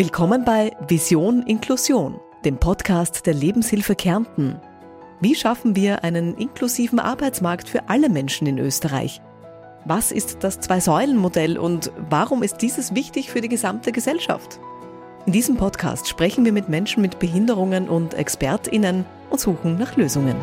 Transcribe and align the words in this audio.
Willkommen 0.00 0.46
bei 0.46 0.74
Vision 0.88 1.42
Inklusion, 1.42 2.18
dem 2.46 2.56
Podcast 2.56 3.26
der 3.26 3.34
Lebenshilfe 3.34 3.94
Kärnten. 3.94 4.58
Wie 5.20 5.34
schaffen 5.34 5.76
wir 5.76 6.04
einen 6.04 6.38
inklusiven 6.38 6.98
Arbeitsmarkt 6.98 7.68
für 7.68 7.90
alle 7.90 8.08
Menschen 8.08 8.46
in 8.46 8.56
Österreich? 8.56 9.20
Was 9.84 10.10
ist 10.10 10.42
das 10.42 10.58
Zwei-Säulen-Modell 10.58 11.58
und 11.58 11.92
warum 12.08 12.42
ist 12.42 12.62
dieses 12.62 12.94
wichtig 12.94 13.30
für 13.30 13.42
die 13.42 13.50
gesamte 13.50 13.92
Gesellschaft? 13.92 14.58
In 15.26 15.34
diesem 15.34 15.58
Podcast 15.58 16.08
sprechen 16.08 16.46
wir 16.46 16.52
mit 16.52 16.70
Menschen 16.70 17.02
mit 17.02 17.18
Behinderungen 17.18 17.86
und 17.90 18.14
ExpertInnen 18.14 19.04
und 19.28 19.38
suchen 19.38 19.76
nach 19.76 19.98
Lösungen. 19.98 20.36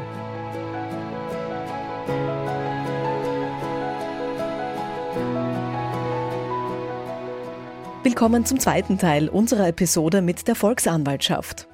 Willkommen 8.17 8.45
zum 8.47 8.59
zweiten 8.59 8.97
Teil 8.97 9.29
unserer 9.29 9.67
Episode 9.67 10.23
mit 10.23 10.47
der 10.47 10.55
Volksanwaltschaft. 10.55 11.67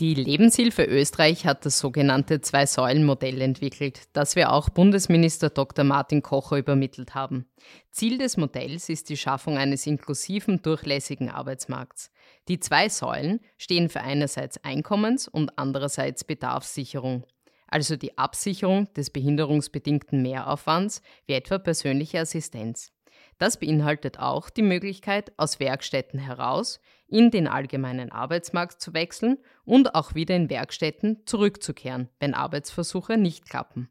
Die 0.00 0.14
Lebenshilfe 0.14 0.82
Österreich 0.82 1.46
hat 1.46 1.64
das 1.64 1.78
sogenannte 1.78 2.40
Zwei-Säulen-Modell 2.40 3.40
entwickelt, 3.40 4.08
das 4.14 4.34
wir 4.34 4.52
auch 4.52 4.68
Bundesminister 4.68 5.48
Dr. 5.48 5.84
Martin 5.84 6.22
Kocher 6.22 6.56
übermittelt 6.56 7.14
haben. 7.14 7.46
Ziel 7.92 8.18
des 8.18 8.36
Modells 8.36 8.88
ist 8.88 9.10
die 9.10 9.16
Schaffung 9.16 9.58
eines 9.58 9.86
inklusiven, 9.86 10.60
durchlässigen 10.60 11.30
Arbeitsmarkts. 11.30 12.10
Die 12.48 12.58
zwei 12.58 12.88
Säulen 12.88 13.38
stehen 13.58 13.88
für 13.88 14.00
einerseits 14.00 14.58
Einkommens- 14.64 15.28
und 15.28 15.56
andererseits 15.56 16.24
Bedarfssicherung, 16.24 17.22
also 17.68 17.94
die 17.94 18.18
Absicherung 18.18 18.92
des 18.94 19.10
behinderungsbedingten 19.10 20.20
Mehraufwands, 20.20 21.00
wie 21.26 21.34
etwa 21.34 21.58
persönliche 21.58 22.18
Assistenz. 22.18 22.90
Das 23.38 23.58
beinhaltet 23.58 24.18
auch 24.18 24.48
die 24.48 24.62
Möglichkeit, 24.62 25.32
aus 25.36 25.60
Werkstätten 25.60 26.18
heraus 26.18 26.80
in 27.06 27.30
den 27.30 27.46
allgemeinen 27.46 28.10
Arbeitsmarkt 28.10 28.80
zu 28.80 28.94
wechseln 28.94 29.38
und 29.64 29.94
auch 29.94 30.14
wieder 30.14 30.34
in 30.34 30.48
Werkstätten 30.48 31.22
zurückzukehren, 31.26 32.08
wenn 32.18 32.34
Arbeitsversuche 32.34 33.16
nicht 33.16 33.48
klappen. 33.48 33.90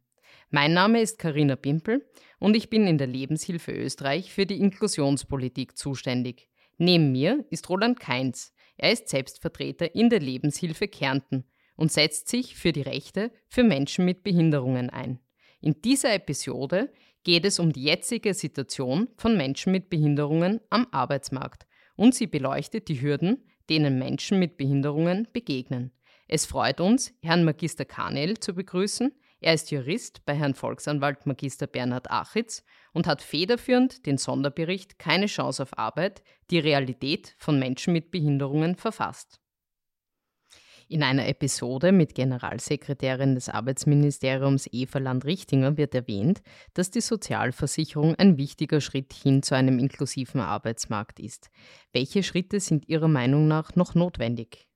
Mein 0.49 0.73
Name 0.73 1.01
ist 1.01 1.19
Karina 1.19 1.55
Bimpel 1.55 2.09
und 2.39 2.55
ich 2.55 2.69
bin 2.69 2.87
in 2.87 2.97
der 2.97 3.07
Lebenshilfe 3.07 3.71
Österreich 3.71 4.31
für 4.31 4.45
die 4.45 4.59
Inklusionspolitik 4.59 5.77
zuständig. 5.77 6.49
Neben 6.77 7.11
mir 7.11 7.45
ist 7.49 7.69
Roland 7.69 7.99
Keinz. 7.99 8.53
Er 8.77 8.91
ist 8.91 9.09
Selbstvertreter 9.09 9.95
in 9.95 10.09
der 10.09 10.19
Lebenshilfe 10.19 10.87
Kärnten 10.87 11.45
und 11.75 11.91
setzt 11.91 12.29
sich 12.29 12.55
für 12.55 12.71
die 12.71 12.81
Rechte 12.81 13.31
für 13.47 13.63
Menschen 13.63 14.05
mit 14.05 14.23
Behinderungen 14.23 14.89
ein. 14.89 15.19
In 15.61 15.81
dieser 15.81 16.13
Episode 16.13 16.91
geht 17.25 17.43
es 17.43 17.59
um 17.59 17.73
die 17.73 17.83
jetzige 17.83 18.33
Situation 18.33 19.09
von 19.17 19.35
Menschen 19.35 19.73
mit 19.73 19.89
Behinderungen 19.89 20.61
am 20.69 20.87
Arbeitsmarkt 20.91 21.65
und 21.97 22.15
sie 22.15 22.27
beleuchtet 22.27 22.87
die 22.87 23.01
Hürden, 23.01 23.43
denen 23.69 23.99
Menschen 23.99 24.39
mit 24.39 24.57
Behinderungen 24.57 25.27
begegnen. 25.33 25.91
Es 26.27 26.45
freut 26.45 26.79
uns, 26.79 27.13
Herrn 27.21 27.43
Magister 27.43 27.83
Kanel 27.83 28.39
zu 28.39 28.53
begrüßen. 28.53 29.11
Er 29.41 29.53
ist 29.53 29.71
Jurist 29.71 30.25
bei 30.25 30.35
Herrn 30.35 30.53
Volksanwalt 30.53 31.25
Magister 31.25 31.67
Bernhard 31.67 32.09
Achitz 32.09 32.63
und 32.93 33.07
hat 33.07 33.21
federführend 33.21 34.05
den 34.05 34.17
Sonderbericht 34.17 34.99
Keine 34.99 35.25
Chance 35.25 35.63
auf 35.63 35.77
Arbeit, 35.77 36.23
die 36.51 36.59
Realität 36.59 37.35
von 37.37 37.59
Menschen 37.59 37.93
mit 37.93 38.11
Behinderungen 38.11 38.75
verfasst. 38.75 39.39
In 40.87 41.01
einer 41.01 41.27
Episode 41.27 41.91
mit 41.91 42.13
Generalsekretärin 42.13 43.33
des 43.33 43.49
Arbeitsministeriums 43.49 44.69
Eva 44.71 44.99
Land-Richtinger 44.99 45.77
wird 45.77 45.95
erwähnt, 45.95 46.43
dass 46.75 46.91
die 46.91 47.01
Sozialversicherung 47.01 48.13
ein 48.15 48.37
wichtiger 48.37 48.79
Schritt 48.81 49.11
hin 49.11 49.41
zu 49.41 49.55
einem 49.55 49.79
inklusiven 49.79 50.41
Arbeitsmarkt 50.41 51.19
ist. 51.19 51.49
Welche 51.91 52.21
Schritte 52.21 52.59
sind 52.59 52.87
Ihrer 52.87 53.07
Meinung 53.07 53.47
nach 53.47 53.75
noch 53.75 53.95
notwendig? 53.95 54.67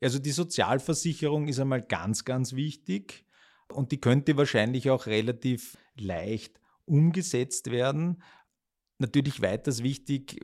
Also 0.00 0.18
die 0.18 0.32
Sozialversicherung 0.32 1.46
ist 1.46 1.60
einmal 1.60 1.82
ganz, 1.82 2.24
ganz 2.24 2.54
wichtig 2.54 3.24
und 3.68 3.92
die 3.92 4.00
könnte 4.00 4.36
wahrscheinlich 4.36 4.90
auch 4.90 5.06
relativ 5.06 5.78
leicht 5.94 6.60
umgesetzt 6.86 7.70
werden. 7.70 8.20
Natürlich 8.98 9.42
weiters 9.42 9.84
wichtig 9.84 10.40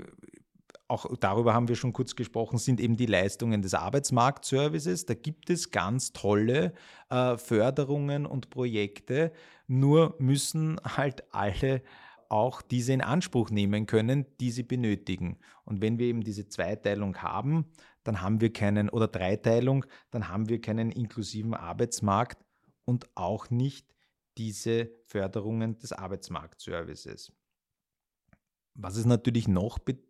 auch 0.89 1.07
darüber 1.21 1.53
haben 1.53 1.69
wir 1.69 1.77
schon 1.77 1.93
kurz 1.93 2.17
gesprochen, 2.17 2.59
sind 2.59 2.81
eben 2.81 2.97
die 2.97 3.07
Leistungen 3.07 3.61
des 3.61 3.75
Arbeitsmarktservices. 3.75 5.05
Da 5.05 5.15
gibt 5.15 5.51
es 5.51 5.71
ganz 5.71 6.13
tolle 6.13 6.73
äh, 7.11 7.37
Förderungen 7.37 8.25
und 8.25 8.49
Projekte, 8.49 9.33
nur 9.67 10.17
müssen 10.19 10.81
halt 10.83 11.23
alle 11.33 11.83
auch 12.31 12.63
diese 12.63 12.93
in 12.93 13.01
Anspruch 13.01 13.51
nehmen 13.51 13.87
können, 13.87 14.27
die 14.41 14.51
sie 14.51 14.63
benötigen. 14.63 15.39
Und 15.65 15.81
wenn 15.83 15.99
wir 15.99 16.07
eben 16.07 16.23
diese 16.23 16.49
Zweiteilung 16.49 17.19
haben, 17.19 17.67
dann 18.05 18.23
haben 18.23 18.41
wir 18.41 18.53
keinen, 18.53 18.89
oder 18.89 19.09
Dreiteilung, 19.09 19.85
dann 20.11 20.29
haben 20.29 20.49
wir 20.49 20.61
keinen 20.61 20.91
inklusiven 20.91 21.55
Arbeitsmarkt 21.55 22.43
und 22.85 23.09
auch 23.15 23.51
nicht 23.51 23.95
diese 24.39 24.91
Förderungen 25.07 25.79
des 25.79 25.93
Arbeitsmarktservices. 25.93 27.33
Was 28.75 28.97
es 28.97 29.05
natürlich 29.05 29.49
noch 29.49 29.79
betrifft, 29.79 30.08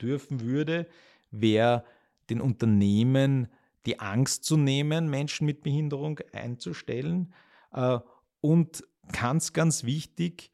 dürfen 0.00 0.40
würde, 0.40 0.86
wäre 1.30 1.84
den 2.30 2.40
Unternehmen 2.40 3.48
die 3.86 4.00
Angst 4.00 4.44
zu 4.44 4.56
nehmen, 4.56 5.10
Menschen 5.10 5.46
mit 5.46 5.62
Behinderung 5.62 6.20
einzustellen. 6.32 7.34
Äh, 7.72 7.98
und 8.40 8.84
ganz, 9.12 9.52
ganz 9.52 9.84
wichtig, 9.84 10.50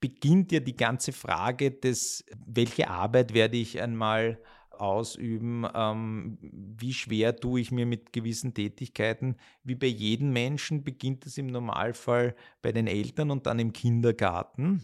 beginnt 0.00 0.50
ja 0.52 0.60
die 0.60 0.76
ganze 0.76 1.12
Frage 1.12 1.70
des, 1.70 2.24
welche 2.46 2.88
Arbeit 2.88 3.34
werde 3.34 3.58
ich 3.58 3.80
einmal 3.80 4.40
ausüben, 4.70 5.66
ähm, 5.74 6.38
wie 6.40 6.94
schwer 6.94 7.36
tue 7.36 7.60
ich 7.60 7.70
mir 7.70 7.84
mit 7.84 8.14
gewissen 8.14 8.54
Tätigkeiten. 8.54 9.36
Wie 9.62 9.74
bei 9.74 9.88
jedem 9.88 10.32
Menschen 10.32 10.84
beginnt 10.84 11.26
es 11.26 11.36
im 11.36 11.48
Normalfall 11.48 12.34
bei 12.62 12.72
den 12.72 12.86
Eltern 12.86 13.30
und 13.30 13.46
dann 13.46 13.58
im 13.58 13.74
Kindergarten. 13.74 14.82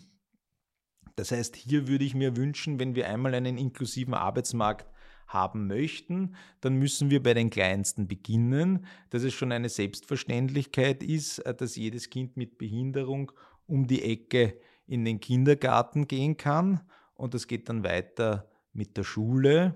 Das 1.17 1.33
heißt, 1.33 1.57
hier 1.57 1.89
würde 1.89 2.05
ich 2.05 2.15
mir 2.15 2.37
wünschen, 2.37 2.79
wenn 2.79 2.95
wir 2.95 3.09
einmal 3.09 3.35
einen 3.35 3.59
inklusiven 3.59 4.15
Arbeitsmarkt 4.15 4.87
haben 5.27 5.67
möchten, 5.67 6.37
dann 6.61 6.77
müssen 6.77 7.11
wir 7.11 7.23
bei 7.23 7.35
den 7.35 7.51
Kleinsten 7.51 8.07
beginnen, 8.07 8.87
dass 9.11 9.23
es 9.23 9.35
schon 9.35 9.51
eine 9.51 9.69
Selbstverständlichkeit 9.69 11.03
ist, 11.03 11.39
äh, 11.41 11.55
dass 11.55 11.77
jedes 11.77 12.11
Kind 12.11 12.37
mit 12.37 12.59
Behinderung 12.59 13.33
um 13.67 13.87
die 13.87 14.03
Ecke 14.03 14.59
in 14.87 15.05
den 15.05 15.19
Kindergarten 15.19 16.07
gehen 16.07 16.37
kann. 16.37 16.81
Und 17.15 17.35
das 17.35 17.49
geht 17.49 17.69
dann 17.69 17.83
weiter 17.83 18.49
mit 18.73 18.97
der 18.97 19.03
Schule, 19.03 19.75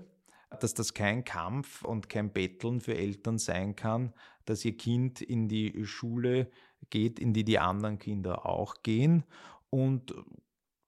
dass 0.59 0.73
das 0.73 0.93
kein 0.93 1.23
Kampf 1.23 1.83
und 1.83 2.07
kein 2.07 2.31
Betteln 2.31 2.79
für 2.79 2.95
Eltern 2.95 3.37
sein 3.37 3.75
kann, 3.75 4.13
dass 4.45 4.63
ihr 4.63 4.77
Kind 4.77 5.21
in 5.21 5.47
die 5.49 5.85
Schule 5.85 6.49
geht, 6.89 7.19
in 7.19 7.33
die 7.33 7.43
die 7.43 7.59
anderen 7.59 7.99
Kinder 7.99 8.45
auch 8.45 8.83
gehen. 8.83 9.23
Und 9.69 10.13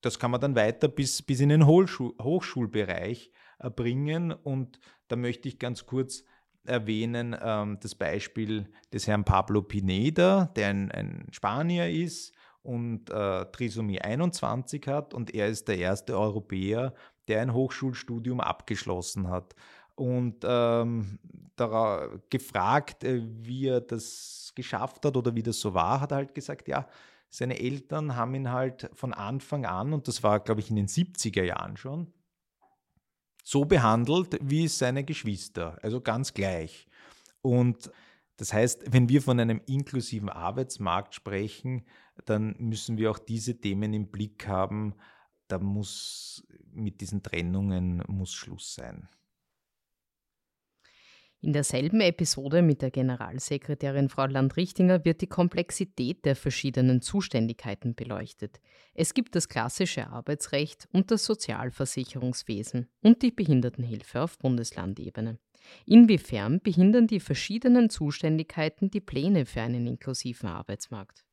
das 0.03 0.19
kann 0.19 0.31
man 0.31 0.41
dann 0.41 0.55
weiter 0.55 0.89
bis, 0.89 1.21
bis 1.21 1.39
in 1.39 1.49
den 1.49 1.65
Hochschul 1.65 2.13
Hochschulbereich 2.21 3.31
äh, 3.59 3.69
bringen. 3.69 4.31
Und 4.31 4.79
da 5.07 5.15
möchte 5.15 5.47
ich 5.47 5.57
ganz 5.57 5.85
kurz 5.85 6.23
erwähnen 6.65 7.35
ähm, 7.41 7.77
das 7.81 7.95
Beispiel 7.95 8.69
des 8.91 9.07
Herrn 9.07 9.23
Pablo 9.23 9.61
Pineda, 9.61 10.51
der 10.55 10.67
ein, 10.69 10.91
ein 10.91 11.27
Spanier 11.31 11.89
ist 11.89 12.33
und 12.61 13.09
äh, 13.09 13.45
Trisomie 13.45 14.01
21 14.01 14.85
hat 14.87 15.13
und 15.13 15.33
er 15.33 15.47
ist 15.47 15.67
der 15.67 15.77
erste 15.77 16.17
Europäer, 16.17 16.93
der 17.27 17.41
ein 17.41 17.53
Hochschulstudium 17.53 18.41
abgeschlossen 18.41 19.29
hat. 19.29 19.55
Und 19.95 20.43
ähm, 20.43 21.19
gefragt, 22.29 23.03
äh, 23.05 23.21
wie 23.23 23.67
er 23.67 23.79
das 23.79 24.51
geschafft 24.55 25.05
hat 25.05 25.15
oder 25.15 25.33
wie 25.33 25.43
das 25.43 25.59
so 25.59 25.73
war, 25.73 26.01
hat 26.01 26.11
er 26.11 26.17
halt 26.17 26.35
gesagt, 26.35 26.67
ja, 26.67 26.87
seine 27.33 27.59
Eltern 27.59 28.15
haben 28.15 28.35
ihn 28.35 28.51
halt 28.51 28.91
von 28.93 29.11
Anfang 29.11 29.65
an, 29.65 29.91
und 29.91 30.07
das 30.07 30.21
war, 30.21 30.39
glaube 30.39 30.61
ich, 30.61 30.69
in 30.69 30.75
den 30.75 30.87
70er 30.87 31.41
Jahren 31.43 31.77
schon, 31.77 32.13
so 33.43 33.65
behandelt 33.65 34.37
wie 34.39 34.67
seine 34.67 35.03
Geschwister, 35.03 35.79
also 35.81 35.99
ganz 35.99 36.35
gleich. 36.35 36.87
Und 37.41 37.91
das 38.37 38.53
heißt, 38.53 38.93
wenn 38.93 39.09
wir 39.09 39.23
von 39.23 39.39
einem 39.39 39.61
inklusiven 39.65 40.29
Arbeitsmarkt 40.29 41.15
sprechen, 41.15 41.87
dann 42.25 42.55
müssen 42.59 42.99
wir 42.99 43.09
auch 43.09 43.17
diese 43.17 43.59
Themen 43.59 43.95
im 43.95 44.11
Blick 44.11 44.47
haben. 44.47 44.93
Da 45.47 45.57
muss 45.57 46.45
mit 46.71 47.01
diesen 47.01 47.23
Trennungen 47.23 48.03
muss 48.07 48.31
Schluss 48.31 48.75
sein. 48.75 49.09
In 51.43 51.51
derselben 51.51 51.99
Episode 51.99 52.61
mit 52.61 52.81
der 52.81 52.89
Generalsekretärin 52.89 54.07
Frau 54.07 54.27
Landrichtinger 54.27 55.03
wird 55.03 55.19
die 55.19 55.27
Komplexität 55.27 56.23
der 56.23 56.37
verschiedenen 56.37 57.01
Zuständigkeiten 57.01 57.95
beleuchtet. 57.95 58.61
Es 58.93 59.13
gibt 59.13 59.35
das 59.35 59.49
klassische 59.49 60.07
Arbeitsrecht 60.07 60.87
und 60.93 61.11
das 61.11 61.25
Sozialversicherungswesen 61.25 62.87
und 63.01 63.21
die 63.23 63.31
Behindertenhilfe 63.31 64.21
auf 64.21 64.37
Bundeslandebene. 64.37 65.37
Inwiefern 65.85 66.61
behindern 66.61 67.07
die 67.07 67.19
verschiedenen 67.19 67.89
Zuständigkeiten 67.89 68.89
die 68.89 69.01
Pläne 69.01 69.45
für 69.45 69.63
einen 69.63 69.85
inklusiven 69.85 70.47
Arbeitsmarkt? 70.47 71.25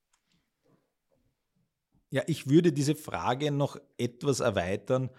Ja, 2.11 2.25
ich 2.27 2.49
würde 2.49 2.73
diese 2.73 2.97
Frage 2.97 3.53
noch 3.53 3.77
etwas 3.97 4.41
erweitern 4.41 5.11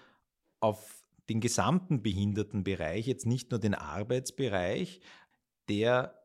auf 0.60 1.01
den 1.32 1.40
gesamten 1.40 2.02
Behindertenbereich, 2.04 3.08
jetzt 3.08 3.26
nicht 3.26 3.52
nur 3.52 3.60
den 3.60 3.74
Arbeitsbereich, 3.74 5.00
der 5.70 6.22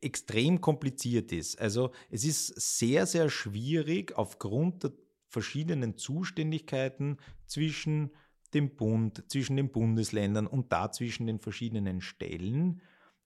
extrem 0.00 0.60
kompliziert 0.60 1.32
ist. 1.32 1.60
Also 1.60 1.90
es 2.10 2.24
ist 2.24 2.78
sehr, 2.78 3.06
sehr 3.06 3.28
schwierig 3.28 4.16
aufgrund 4.16 4.84
der 4.84 4.92
verschiedenen 5.26 5.96
Zuständigkeiten 5.96 7.18
zwischen 7.46 8.12
dem 8.54 8.76
Bund, 8.76 9.24
zwischen 9.28 9.56
den 9.56 9.72
Bundesländern 9.72 10.46
und 10.46 10.72
da 10.72 10.90
zwischen 10.92 11.26
den 11.26 11.40
verschiedenen 11.40 12.00
Stellen 12.00 12.80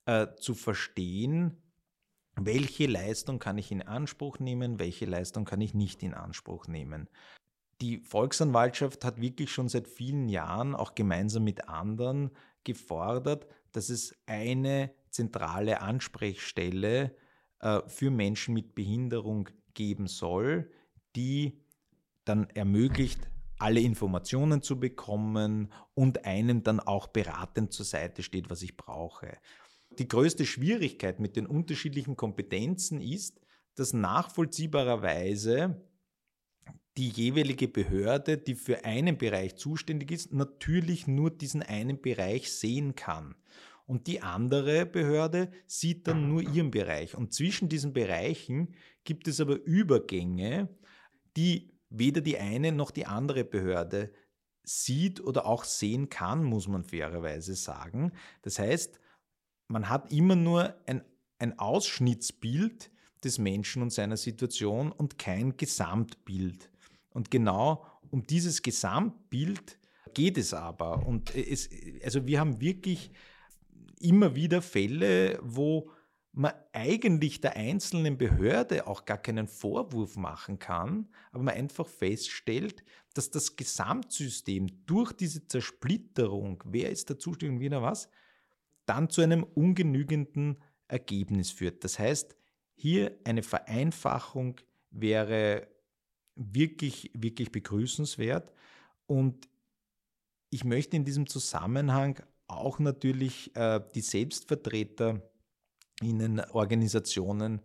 äh, 0.06 0.28
zu 0.40 0.54
verstehen, 0.54 1.62
welche 2.34 2.86
Leistung 2.86 3.38
kann 3.38 3.58
ich 3.58 3.70
in 3.70 3.82
Anspruch 3.82 4.38
nehmen, 4.38 4.78
welche 4.78 5.04
Leistung 5.04 5.44
kann 5.44 5.60
ich 5.60 5.74
nicht 5.74 6.02
in 6.02 6.14
Anspruch 6.14 6.66
nehmen. 6.66 7.08
Die 7.82 7.98
Volksanwaltschaft 7.98 9.04
hat 9.04 9.20
wirklich 9.20 9.50
schon 9.50 9.68
seit 9.68 9.88
vielen 9.88 10.28
Jahren 10.28 10.76
auch 10.76 10.94
gemeinsam 10.94 11.42
mit 11.42 11.68
anderen 11.68 12.30
gefordert, 12.62 13.48
dass 13.72 13.88
es 13.88 14.14
eine 14.24 14.94
zentrale 15.10 15.80
Ansprechstelle 15.80 17.16
äh, 17.58 17.80
für 17.88 18.12
Menschen 18.12 18.54
mit 18.54 18.76
Behinderung 18.76 19.48
geben 19.74 20.06
soll, 20.06 20.70
die 21.16 21.60
dann 22.24 22.48
ermöglicht, 22.50 23.28
alle 23.58 23.80
Informationen 23.80 24.62
zu 24.62 24.78
bekommen 24.78 25.72
und 25.94 26.24
einem 26.24 26.62
dann 26.62 26.78
auch 26.78 27.08
beratend 27.08 27.72
zur 27.72 27.84
Seite 27.84 28.22
steht, 28.22 28.48
was 28.48 28.62
ich 28.62 28.76
brauche. 28.76 29.38
Die 29.98 30.06
größte 30.06 30.46
Schwierigkeit 30.46 31.18
mit 31.18 31.34
den 31.34 31.48
unterschiedlichen 31.48 32.14
Kompetenzen 32.14 33.00
ist, 33.00 33.40
dass 33.74 33.92
nachvollziehbarerweise 33.92 35.82
die 36.96 37.08
jeweilige 37.08 37.68
Behörde, 37.68 38.36
die 38.36 38.54
für 38.54 38.84
einen 38.84 39.16
Bereich 39.16 39.56
zuständig 39.56 40.10
ist, 40.10 40.32
natürlich 40.32 41.06
nur 41.06 41.30
diesen 41.30 41.62
einen 41.62 42.00
Bereich 42.00 42.52
sehen 42.52 42.94
kann. 42.94 43.34
Und 43.86 44.06
die 44.06 44.20
andere 44.22 44.86
Behörde 44.86 45.50
sieht 45.66 46.06
dann 46.06 46.28
nur 46.28 46.42
ihren 46.42 46.70
Bereich. 46.70 47.16
Und 47.16 47.32
zwischen 47.32 47.68
diesen 47.68 47.92
Bereichen 47.92 48.74
gibt 49.04 49.26
es 49.28 49.40
aber 49.40 49.56
Übergänge, 49.56 50.68
die 51.36 51.72
weder 51.88 52.20
die 52.20 52.38
eine 52.38 52.72
noch 52.72 52.90
die 52.90 53.06
andere 53.06 53.44
Behörde 53.44 54.12
sieht 54.64 55.20
oder 55.20 55.46
auch 55.46 55.64
sehen 55.64 56.08
kann, 56.08 56.44
muss 56.44 56.68
man 56.68 56.84
fairerweise 56.84 57.54
sagen. 57.54 58.12
Das 58.42 58.58
heißt, 58.58 59.00
man 59.68 59.88
hat 59.88 60.12
immer 60.12 60.36
nur 60.36 60.74
ein, 60.86 61.04
ein 61.38 61.58
Ausschnittsbild 61.58 62.90
des 63.24 63.38
Menschen 63.38 63.82
und 63.82 63.92
seiner 63.92 64.16
Situation 64.16 64.92
und 64.92 65.18
kein 65.18 65.56
Gesamtbild. 65.56 66.71
Und 67.12 67.30
genau 67.30 67.86
um 68.10 68.22
dieses 68.24 68.62
Gesamtbild 68.62 69.78
geht 70.14 70.38
es 70.38 70.54
aber. 70.54 71.06
Und 71.06 71.34
es, 71.34 71.68
also 72.04 72.26
wir 72.26 72.40
haben 72.40 72.60
wirklich 72.60 73.10
immer 74.00 74.34
wieder 74.34 74.62
Fälle, 74.62 75.38
wo 75.42 75.90
man 76.32 76.52
eigentlich 76.72 77.40
der 77.40 77.56
einzelnen 77.56 78.16
Behörde 78.16 78.86
auch 78.86 79.04
gar 79.04 79.18
keinen 79.18 79.46
Vorwurf 79.46 80.16
machen 80.16 80.58
kann, 80.58 81.08
aber 81.30 81.42
man 81.42 81.54
einfach 81.54 81.86
feststellt, 81.86 82.82
dass 83.14 83.30
das 83.30 83.56
Gesamtsystem 83.56 84.66
durch 84.86 85.12
diese 85.12 85.46
Zersplitterung, 85.46 86.64
wer 86.66 86.90
ist 86.90 87.10
der 87.10 87.18
zuständig 87.18 87.56
und 87.56 87.60
wieder 87.60 87.82
was, 87.82 88.08
dann 88.86 89.10
zu 89.10 89.20
einem 89.20 89.44
ungenügenden 89.44 90.62
Ergebnis 90.88 91.50
führt. 91.50 91.84
Das 91.84 91.98
heißt, 91.98 92.34
hier 92.74 93.18
eine 93.24 93.42
Vereinfachung 93.42 94.56
wäre 94.90 95.68
wirklich, 96.34 97.10
wirklich 97.14 97.52
begrüßenswert. 97.52 98.52
Und 99.06 99.48
ich 100.50 100.64
möchte 100.64 100.96
in 100.96 101.04
diesem 101.04 101.26
Zusammenhang 101.26 102.22
auch 102.46 102.78
natürlich 102.78 103.54
äh, 103.56 103.80
die 103.94 104.00
Selbstvertreter 104.00 105.22
in 106.00 106.40
Organisationen 106.50 107.62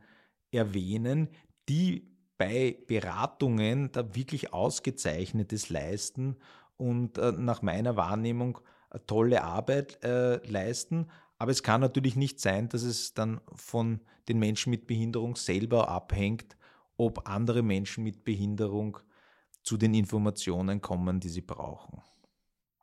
erwähnen, 0.52 1.30
die 1.68 2.18
bei 2.38 2.78
Beratungen 2.88 3.92
da 3.92 4.16
wirklich 4.16 4.54
Ausgezeichnetes 4.54 5.70
leisten 5.70 6.38
und 6.78 7.18
äh, 7.18 7.32
nach 7.32 7.62
meiner 7.62 7.96
Wahrnehmung 7.96 8.60
äh, 8.92 9.00
tolle 9.08 9.44
Arbeit 9.44 10.04
äh, 10.04 10.38
leisten. 10.48 11.08
Aber 11.40 11.52
es 11.52 11.64
kann 11.64 11.82
natürlich 11.82 12.16
nicht 12.16 12.40
sein, 12.40 12.70
dass 12.70 12.84
es 12.84 13.14
dann 13.14 13.42
von 13.54 14.02
den 14.28 14.40
Menschen 14.40 14.70
mit 14.70 14.88
Behinderung 14.88 15.36
selber 15.36 15.90
abhängt, 15.90 16.57
ob 16.98 17.28
andere 17.28 17.64
Menschen 17.64 18.04
mit 18.04 18.24
Behinderung 18.24 18.98
zu 19.64 19.78
den 19.78 19.94
Informationen 19.94 20.82
kommen, 20.82 21.20
die 21.20 21.30
sie 21.30 21.42
brauchen. 21.42 22.02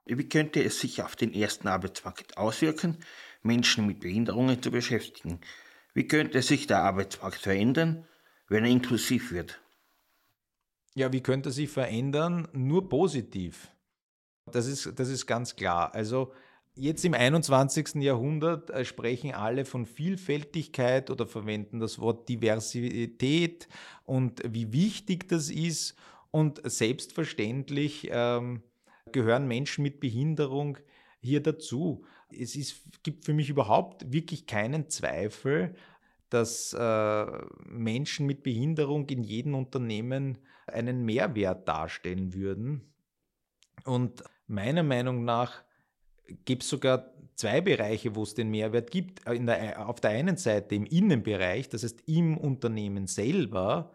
Wie 0.07 0.29
könnte 0.29 0.63
es 0.63 0.81
sich 0.81 1.03
auf 1.03 1.17
den 1.17 1.33
ersten 1.33 1.67
Arbeitsmarkt 1.67 2.37
auswirken, 2.37 2.99
Menschen 3.43 3.87
mit 3.87 4.01
Behinderungen 4.01 4.63
zu 4.63 4.71
beschäftigen? 4.71 5.41
Wie 5.95 6.07
könnte 6.07 6.43
sich 6.43 6.67
der 6.67 6.83
Arbeitsmarkt 6.83 7.39
verändern, 7.39 8.07
wenn 8.49 8.65
er 8.65 8.71
inklusiv 8.71 9.33
wird? 9.33 9.61
Ja, 10.95 11.13
wie 11.13 11.23
könnte 11.23 11.49
er 11.49 11.53
sich 11.53 11.71
verändern? 11.71 12.49
Nur 12.53 12.89
positiv. 12.89 13.71
Das 14.47 14.67
ist, 14.67 14.93
das 14.99 15.09
ist 15.09 15.27
ganz 15.27 15.57
klar. 15.57 15.95
Also 15.95 16.33
Jetzt 16.77 17.05
im 17.05 17.15
21. 17.15 18.03
Jahrhundert 18.03 18.71
äh, 18.71 18.85
sprechen 18.85 19.33
alle 19.33 19.65
von 19.65 19.87
Vielfältigkeit 19.87 21.09
oder 21.09 21.27
verwenden 21.27 21.79
das 21.79 22.01
Wort 22.01 22.29
Diversität 22.29 23.69
und 24.05 24.43
wie 24.45 24.73
wichtig 24.73 25.29
das 25.29 25.51
ist. 25.51 25.95
Und 26.33 26.61
selbstverständlich 26.65 28.09
ähm, 28.11 28.63
gehören 29.13 29.47
Menschen 29.47 29.83
mit 29.83 30.01
Behinderung 30.01 30.79
hier 31.21 31.41
dazu. 31.41 32.05
Es 32.29 32.57
ist, 32.57 32.83
gibt 33.05 33.25
für 33.25 33.35
mich 33.35 33.51
überhaupt 33.51 34.13
wirklich 34.13 34.47
keinen 34.47 34.89
Zweifel, 34.89 35.77
dass 36.29 36.73
äh, 36.73 37.27
Menschen 37.67 38.27
mit 38.27 38.43
Behinderung 38.43 39.09
in 39.11 39.23
jedem 39.23 39.55
Unternehmen 39.55 40.39
einen 40.67 41.05
Mehrwert 41.05 41.69
darstellen 41.69 42.35
würden. 42.35 42.93
Und 43.85 44.25
meiner 44.49 44.83
Meinung 44.83 45.25
nach 45.25 45.63
gibt 46.45 46.63
es 46.63 46.69
sogar 46.69 47.15
zwei 47.35 47.61
Bereiche, 47.61 48.15
wo 48.15 48.23
es 48.23 48.35
den 48.35 48.51
Mehrwert 48.51 48.91
gibt. 48.91 49.27
Äh, 49.27 49.41
der, 49.41 49.89
auf 49.89 50.01
der 50.01 50.11
einen 50.11 50.37
Seite 50.37 50.75
im 50.75 50.87
Innenbereich, 50.87 51.69
das 51.69 51.83
heißt 51.83 52.03
im 52.07 52.37
Unternehmen 52.37 53.07
selber, 53.07 53.93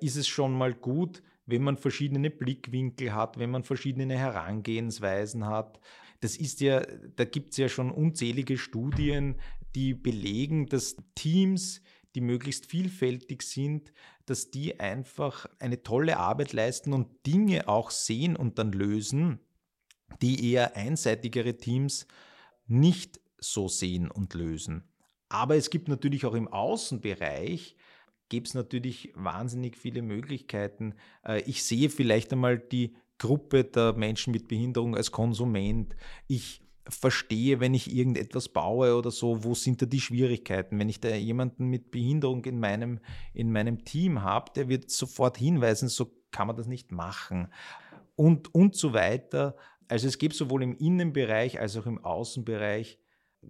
ist 0.00 0.16
es 0.16 0.26
schon 0.28 0.52
mal 0.52 0.74
gut, 0.74 1.22
wenn 1.46 1.62
man 1.62 1.76
verschiedene 1.76 2.30
Blickwinkel 2.30 3.14
hat, 3.14 3.38
wenn 3.38 3.50
man 3.50 3.64
verschiedene 3.64 4.16
Herangehensweisen 4.16 5.46
hat. 5.46 5.80
Das 6.20 6.36
ist 6.36 6.60
ja, 6.60 6.82
da 7.16 7.24
gibt 7.24 7.52
es 7.52 7.58
ja 7.58 7.68
schon 7.68 7.90
unzählige 7.90 8.56
Studien, 8.56 9.36
die 9.74 9.94
belegen, 9.94 10.66
dass 10.66 10.96
Teams, 11.14 11.82
die 12.14 12.20
möglichst 12.20 12.66
vielfältig 12.66 13.42
sind, 13.42 13.92
dass 14.24 14.50
die 14.50 14.80
einfach 14.80 15.46
eine 15.58 15.82
tolle 15.82 16.16
Arbeit 16.16 16.52
leisten 16.52 16.92
und 16.92 17.26
Dinge 17.26 17.68
auch 17.68 17.90
sehen 17.90 18.36
und 18.36 18.58
dann 18.58 18.72
lösen, 18.72 19.40
die 20.22 20.52
eher 20.52 20.76
einseitigere 20.76 21.56
Teams 21.56 22.06
nicht 22.66 23.20
so 23.38 23.68
sehen 23.68 24.10
und 24.10 24.34
lösen. 24.34 24.84
Aber 25.28 25.56
es 25.56 25.70
gibt 25.70 25.88
natürlich 25.88 26.26
auch 26.26 26.34
im 26.34 26.48
Außenbereich, 26.48 27.76
gibt 28.28 28.48
es 28.48 28.54
natürlich 28.54 29.12
wahnsinnig 29.14 29.76
viele 29.76 30.02
Möglichkeiten. 30.02 30.94
Äh, 31.26 31.42
ich 31.42 31.62
sehe 31.62 31.90
vielleicht 31.90 32.32
einmal 32.32 32.58
die 32.58 32.94
Gruppe 33.18 33.64
der 33.64 33.92
Menschen 33.92 34.32
mit 34.32 34.48
Behinderung 34.48 34.96
als 34.96 35.12
Konsument. 35.12 35.94
Ich 36.26 36.62
verstehe, 36.88 37.60
wenn 37.60 37.74
ich 37.74 37.94
irgendetwas 37.94 38.48
baue 38.48 38.96
oder 38.96 39.10
so, 39.10 39.44
wo 39.44 39.54
sind 39.54 39.80
da 39.80 39.86
die 39.86 40.00
Schwierigkeiten. 40.00 40.78
Wenn 40.78 40.88
ich 40.88 41.00
da 41.00 41.14
jemanden 41.14 41.66
mit 41.68 41.90
Behinderung 41.90 42.44
in 42.44 42.60
meinem, 42.60 43.00
in 43.32 43.52
meinem 43.52 43.84
Team 43.84 44.22
habe, 44.22 44.52
der 44.54 44.68
wird 44.68 44.90
sofort 44.90 45.38
hinweisen, 45.38 45.88
so 45.88 46.10
kann 46.30 46.46
man 46.46 46.56
das 46.56 46.66
nicht 46.66 46.92
machen. 46.92 47.48
Und, 48.16 48.54
und 48.54 48.76
so 48.76 48.92
weiter. 48.92 49.56
Also 49.88 50.08
es 50.08 50.18
gibt 50.18 50.34
sowohl 50.34 50.62
im 50.62 50.76
Innenbereich 50.76 51.60
als 51.60 51.76
auch 51.76 51.86
im 51.86 52.02
Außenbereich 52.04 52.98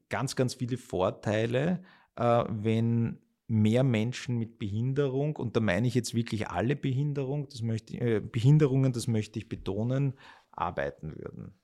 ganz, 0.09 0.37
ganz 0.37 0.55
viele 0.55 0.77
Vorteile, 0.77 1.83
äh, 2.17 2.45
wenn 2.49 3.21
mehr 3.47 3.85
Menschen 3.85 4.39
mit 4.39 4.59
Behinderung, 4.59 5.37
und 5.37 5.55
da 5.57 5.61
meine 5.61 5.87
ich 5.87 5.95
jetzt 5.95 6.15
wirklich 6.15 6.49
alle 6.49 6.77
Behinderung, 6.77 7.49
das 7.49 7.63
möchte, 7.63 7.97
äh, 7.99 8.21
Behinderungen, 8.21 8.93
das 8.93 9.07
möchte 9.07 9.39
ich 9.39 9.49
betonen, 9.49 10.15
arbeiten 10.51 11.15
würden. 11.17 11.55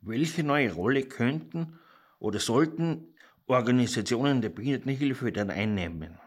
Welche 0.00 0.44
neue 0.44 0.72
Rolle 0.72 1.02
könnten 1.02 1.78
oder 2.18 2.38
sollten 2.38 3.14
Organisationen 3.46 4.40
der 4.40 4.50
Behindertenhilfe 4.50 5.32
dann 5.32 5.50
einnehmen? 5.50 6.18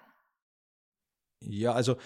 Ja, 1.39 1.73
also 1.73 1.97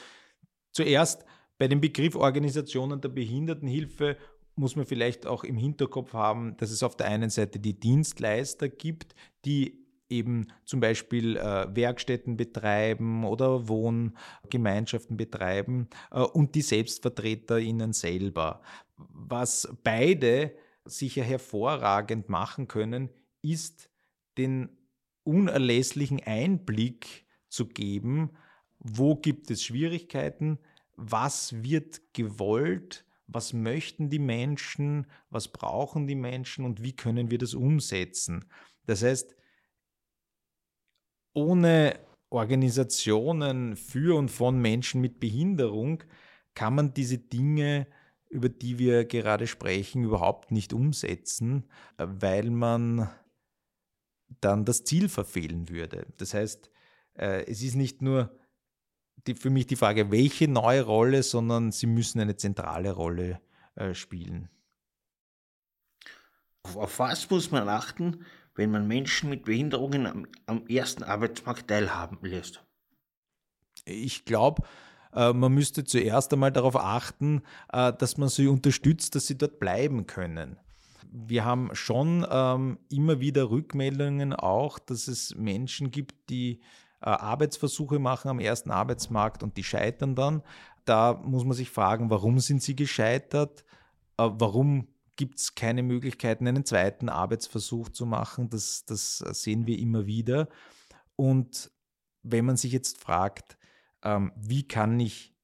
zuerst 0.72 1.25
bei 1.57 1.67
dem 1.67 1.81
Begriff 1.81 2.15
Organisationen 2.15 3.01
der 3.01 3.10
Behindertenhilfe 3.10 4.17
muss 4.55 4.75
man 4.75 4.85
vielleicht 4.85 5.25
auch 5.25 5.43
im 5.43 5.57
Hinterkopf 5.57 6.13
haben, 6.13 6.55
dass 6.57 6.71
es 6.71 6.83
auf 6.83 6.95
der 6.95 7.07
einen 7.07 7.29
Seite 7.29 7.59
die 7.59 7.79
Dienstleister 7.79 8.69
gibt, 8.69 9.15
die 9.43 9.85
eben 10.09 10.47
zum 10.65 10.79
Beispiel 10.79 11.38
äh, 11.38 11.75
Werkstätten 11.75 12.38
betreiben 12.38 13.25
oder 13.25 13.67
Wohngemeinschaften 13.67 15.17
betreiben 15.17 15.89
äh, 16.12 16.21
und 16.21 16.55
die 16.55 16.62
SelbstvertreterInnen 16.62 17.93
selber. 17.93 18.62
Was 18.97 19.67
beide 19.83 20.55
sicher 20.85 21.24
hervorragend 21.24 22.29
machen 22.29 22.67
können, 22.67 23.09
ist 23.41 23.89
den 24.38 24.69
unerlässlichen 25.24 26.21
Einblick 26.24 27.25
zu 27.50 27.67
geben, 27.67 28.31
wo 28.79 29.15
gibt 29.15 29.50
es 29.50 29.63
Schwierigkeiten, 29.63 30.59
was 30.95 31.63
wird 31.63 32.01
gewollt, 32.13 33.05
was 33.27 33.53
möchten 33.53 34.10
die 34.10 34.20
Menschen, 34.20 35.08
was 35.29 35.48
brauchen 35.48 36.08
die 36.08 36.15
Menschen 36.15 36.65
und 36.65 36.84
wie 36.84 36.96
können 36.96 37.32
wir 37.32 37.38
das 37.38 37.53
umsetzen. 37.53 38.46
Das 38.86 39.03
heißt, 39.03 39.36
ohne 41.34 42.00
Organisationen 42.29 43.75
für 43.75 44.17
und 44.17 44.29
von 44.29 44.60
Menschen 44.60 45.01
mit 45.01 45.20
Behinderung 45.20 46.03
kann 46.53 46.75
man 46.75 46.94
diese 46.94 47.17
Dinge, 47.17 47.88
über 48.29 48.50
die 48.50 48.79
wir 48.79 49.05
gerade 49.05 49.48
sprechen, 49.48 50.03
überhaupt 50.03 50.51
nicht 50.51 50.74
umsetzen, 50.74 51.70
weil 51.98 52.50
man 52.50 53.10
dann 54.41 54.65
das 54.65 54.84
Ziel 54.84 55.10
verfehlen 55.10 55.70
würde. 55.70 56.08
Das 56.17 56.34
heißt, 56.34 56.70
äh, 57.17 57.46
es 57.46 57.62
ist 57.62 57.75
nicht 57.75 58.01
nur 58.01 58.38
die, 59.27 59.36
für 59.36 59.50
mich 59.50 59.67
die 59.67 59.75
Frage, 59.75 60.12
welche 60.12 60.48
neue 60.48 60.84
Rolle, 60.84 61.24
sondern 61.24 61.72
sie 61.72 61.88
müssen 61.88 62.20
eine 62.20 62.36
zentrale 62.36 62.91
Rolle 62.91 63.41
äh, 63.75 63.94
spielen. 63.94 64.50
Auf 66.63 67.00
was 67.00 67.29
muss 67.29 67.51
man 67.51 67.70
achten, 67.70 68.25
wenn 68.55 68.72
man 68.72 68.88
Menschen 68.88 69.29
mit 69.29 69.46
Behinderungen 69.46 70.08
am, 70.08 70.27
am 70.46 70.65
ersten 70.67 71.03
Arbeitsmarkt 71.03 71.67
teilhaben 71.67 72.17
lässt? 72.22 72.63
Ich 73.86 74.25
glaube, 74.25 74.63
äh, 75.13 75.34
man 75.34 75.53
müsste 75.53 75.84
zuerst 75.84 76.34
einmal 76.34 76.51
darauf 76.51 76.75
achten, 76.75 77.44
äh, 77.72 77.94
dass 77.94 78.17
man 78.17 78.29
sie 78.29 78.48
unterstützt, 78.48 79.15
dass 79.15 79.27
sie 79.27 79.38
dort 79.38 79.60
bleiben 79.60 80.08
können. 80.08 80.58
Wir 81.12 81.46
haben 81.46 81.70
schon 81.74 82.25
ähm, 82.29 82.79
immer 82.89 83.20
wieder 83.22 83.50
Rückmeldungen 83.50 84.34
auch, 84.34 84.79
dass 84.79 85.08
es 85.08 85.36
Menschen 85.36 85.91
gibt, 85.91 86.29
die 86.29 86.62
Arbeitsversuche 87.00 88.00
machen 88.00 88.30
am 88.30 88.40
ersten 88.40 88.72
Arbeitsmarkt 88.72 89.44
und 89.44 89.58
die 89.58 89.64
scheitern 89.64 90.16
dann. 90.16 90.42
Da 90.86 91.14
muss 91.14 91.44
man 91.44 91.54
sich 91.54 91.70
fragen, 91.70 92.10
warum 92.10 92.40
sind 92.40 92.62
sie 92.62 92.75
gescheitert? 92.75 93.64
Äh, 94.18 94.30
warum 94.34 94.88
gibt 95.16 95.40
es 95.40 95.56
keine 95.56 95.84
Möglichkeiten, 95.84 96.48
einen 96.48 96.66
zweiten 96.66 97.10
Arbeitsversuch 97.10 97.90
zu 97.90 98.06
machen? 98.06 98.50
Das, 98.50 98.86
das 98.86 99.18
sehen 99.18 99.66
wir 99.66 99.80
immer 99.80 100.06
wieder. 100.06 100.48
Und 101.16 101.72
wenn 102.24 102.46
man 102.46 102.58
sich 102.58 102.72
jetzt 102.72 102.98
fragt, 102.98 103.58
ähm, 104.04 104.32
wie 104.36 104.68
kann 104.68 105.00
ich 105.00 105.36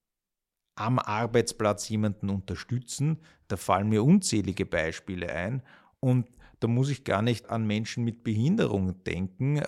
am 0.75 0.99
Arbeitsplatz 0.99 1.89
jemanden 1.89 2.29
unterstützen, 2.29 3.19
da 3.47 3.57
fallen 3.57 3.89
mir 3.89 4.03
unzählige 4.03 4.65
Beispiele 4.65 5.31
ein. 5.31 5.61
Und 5.99 6.27
da 6.59 6.67
muss 6.67 6.89
ich 6.89 7.03
gar 7.03 7.21
nicht 7.21 7.49
an 7.49 7.65
Menschen 7.65 8.03
mit 8.03 8.23
Behinderung 8.23 9.03
denken. 9.03 9.61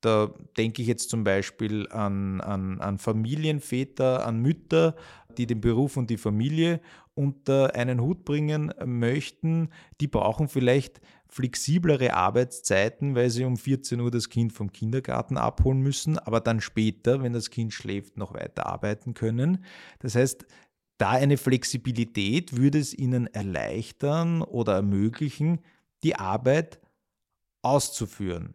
Da 0.00 0.32
denke 0.56 0.82
ich 0.82 0.88
jetzt 0.88 1.10
zum 1.10 1.24
Beispiel 1.24 1.88
an, 1.90 2.40
an, 2.40 2.80
an 2.80 2.98
Familienväter, 2.98 4.26
an 4.26 4.40
Mütter, 4.40 4.96
die 5.36 5.46
den 5.46 5.60
Beruf 5.60 5.96
und 5.96 6.10
die 6.10 6.16
Familie 6.16 6.80
unter 7.14 7.74
einen 7.74 8.00
Hut 8.00 8.24
bringen 8.24 8.72
möchten. 8.84 9.68
Die 10.00 10.08
brauchen 10.08 10.48
vielleicht 10.48 11.00
flexiblere 11.28 12.14
Arbeitszeiten, 12.14 13.14
weil 13.14 13.30
sie 13.30 13.44
um 13.44 13.56
14 13.56 14.00
Uhr 14.00 14.10
das 14.10 14.28
Kind 14.28 14.52
vom 14.52 14.72
Kindergarten 14.72 15.36
abholen 15.36 15.80
müssen, 15.80 16.18
aber 16.18 16.40
dann 16.40 16.60
später, 16.60 17.22
wenn 17.22 17.32
das 17.32 17.50
Kind 17.50 17.72
schläft, 17.72 18.16
noch 18.16 18.34
weiter 18.34 18.66
arbeiten 18.66 19.14
können. 19.14 19.64
Das 20.00 20.14
heißt, 20.14 20.46
da 20.98 21.10
eine 21.10 21.36
Flexibilität 21.36 22.56
würde 22.56 22.78
es 22.78 22.92
ihnen 22.92 23.26
erleichtern 23.28 24.42
oder 24.42 24.74
ermöglichen, 24.74 25.60
die 26.02 26.16
Arbeit 26.16 26.80
auszuführen. 27.62 28.54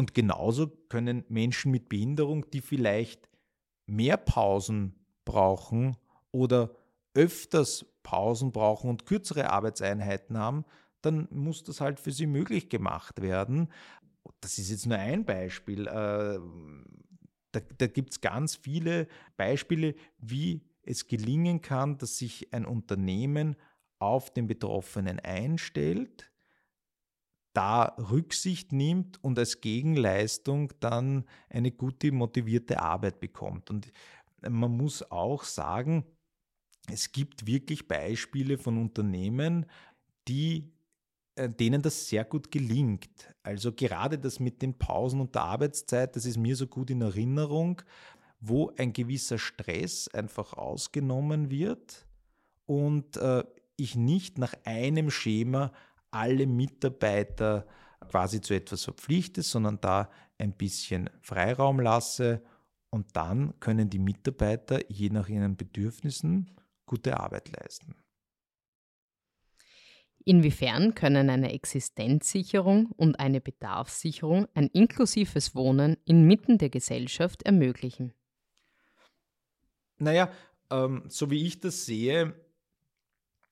Und 0.00 0.14
genauso 0.14 0.68
können 0.88 1.26
Menschen 1.28 1.70
mit 1.70 1.90
Behinderung, 1.90 2.48
die 2.52 2.62
vielleicht 2.62 3.28
mehr 3.84 4.16
Pausen 4.16 4.94
brauchen 5.26 5.94
oder 6.32 6.74
öfters 7.12 7.84
Pausen 8.02 8.50
brauchen 8.50 8.88
und 8.88 9.04
kürzere 9.04 9.50
Arbeitseinheiten 9.50 10.38
haben, 10.38 10.64
dann 11.02 11.28
muss 11.30 11.64
das 11.64 11.82
halt 11.82 12.00
für 12.00 12.12
sie 12.12 12.24
möglich 12.24 12.70
gemacht 12.70 13.20
werden. 13.20 13.68
Das 14.40 14.56
ist 14.56 14.70
jetzt 14.70 14.86
nur 14.86 14.96
ein 14.96 15.26
Beispiel. 15.26 15.86
Äh, 15.86 16.38
da, 17.52 17.60
da 17.76 17.86
gibt 17.86 18.12
es 18.12 18.22
ganz 18.22 18.56
viele 18.56 19.06
Beispiele, 19.36 19.94
wie 20.16 20.62
es 20.82 21.08
gelingen 21.08 21.60
kann, 21.60 21.98
dass 21.98 22.16
sich 22.16 22.54
ein 22.54 22.64
Unternehmen 22.64 23.54
auf 23.98 24.32
den 24.32 24.46
Betroffenen 24.46 25.20
einstellt 25.20 26.29
da 27.52 27.96
Rücksicht 28.10 28.72
nimmt 28.72 29.22
und 29.22 29.38
als 29.38 29.60
Gegenleistung 29.60 30.72
dann 30.80 31.24
eine 31.48 31.72
gute, 31.72 32.12
motivierte 32.12 32.80
Arbeit 32.80 33.20
bekommt. 33.20 33.70
Und 33.70 33.92
man 34.48 34.76
muss 34.76 35.10
auch 35.10 35.44
sagen, 35.44 36.04
es 36.90 37.12
gibt 37.12 37.46
wirklich 37.46 37.88
Beispiele 37.88 38.58
von 38.58 38.78
Unternehmen, 38.78 39.66
die 40.28 40.72
äh, 41.40 41.48
denen 41.48 41.82
das 41.82 42.08
sehr 42.08 42.24
gut 42.24 42.50
gelingt. 42.50 43.34
Also 43.42 43.72
gerade 43.72 44.18
das 44.18 44.40
mit 44.40 44.62
den 44.62 44.76
Pausen 44.76 45.20
und 45.20 45.34
der 45.34 45.42
Arbeitszeit, 45.42 46.16
das 46.16 46.26
ist 46.26 46.36
mir 46.36 46.56
so 46.56 46.66
gut 46.66 46.90
in 46.90 47.02
Erinnerung, 47.02 47.82
wo 48.40 48.72
ein 48.76 48.92
gewisser 48.92 49.38
Stress 49.38 50.08
einfach 50.08 50.54
ausgenommen 50.54 51.50
wird 51.50 52.06
und 52.66 53.16
äh, 53.16 53.44
ich 53.76 53.96
nicht 53.96 54.38
nach 54.38 54.54
einem 54.64 55.10
Schema 55.10 55.72
alle 56.10 56.46
Mitarbeiter 56.46 57.66
quasi 58.08 58.40
zu 58.40 58.54
etwas 58.54 58.84
verpflichte, 58.84 59.42
sondern 59.42 59.80
da 59.80 60.10
ein 60.38 60.52
bisschen 60.52 61.10
Freiraum 61.20 61.80
lasse 61.80 62.42
und 62.90 63.14
dann 63.14 63.58
können 63.60 63.90
die 63.90 63.98
Mitarbeiter 63.98 64.80
je 64.90 65.10
nach 65.10 65.28
ihren 65.28 65.56
Bedürfnissen 65.56 66.50
gute 66.86 67.20
Arbeit 67.20 67.50
leisten. 67.56 67.94
Inwiefern 70.24 70.94
können 70.94 71.30
eine 71.30 71.52
Existenzsicherung 71.52 72.90
und 72.92 73.18
eine 73.18 73.40
Bedarfssicherung 73.40 74.48
ein 74.54 74.66
inklusives 74.66 75.54
Wohnen 75.54 75.96
inmitten 76.04 76.58
der 76.58 76.68
Gesellschaft 76.68 77.42
ermöglichen? 77.44 78.12
Naja, 79.98 80.30
ähm, 80.70 81.04
so 81.08 81.30
wie 81.30 81.46
ich 81.46 81.60
das 81.60 81.86
sehe, 81.86 82.34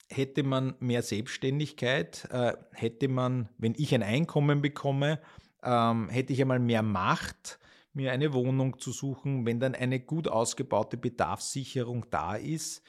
hätte 0.08 0.42
man 0.42 0.74
mehr 0.80 1.02
Selbstständigkeit, 1.02 2.28
äh, 2.30 2.54
hätte 2.72 3.08
man, 3.08 3.48
wenn 3.58 3.74
ich 3.76 3.94
ein 3.94 4.02
Einkommen 4.02 4.62
bekomme, 4.62 5.20
ähm, 5.62 6.08
hätte 6.08 6.32
ich 6.32 6.40
einmal 6.40 6.60
mehr 6.60 6.82
Macht, 6.82 7.58
mir 7.92 8.12
eine 8.12 8.32
Wohnung 8.32 8.78
zu 8.78 8.92
suchen. 8.92 9.44
Wenn 9.44 9.60
dann 9.60 9.74
eine 9.74 10.00
gut 10.00 10.28
ausgebaute 10.28 10.96
Bedarfssicherung 10.96 12.06
da 12.10 12.36
ist, 12.36 12.82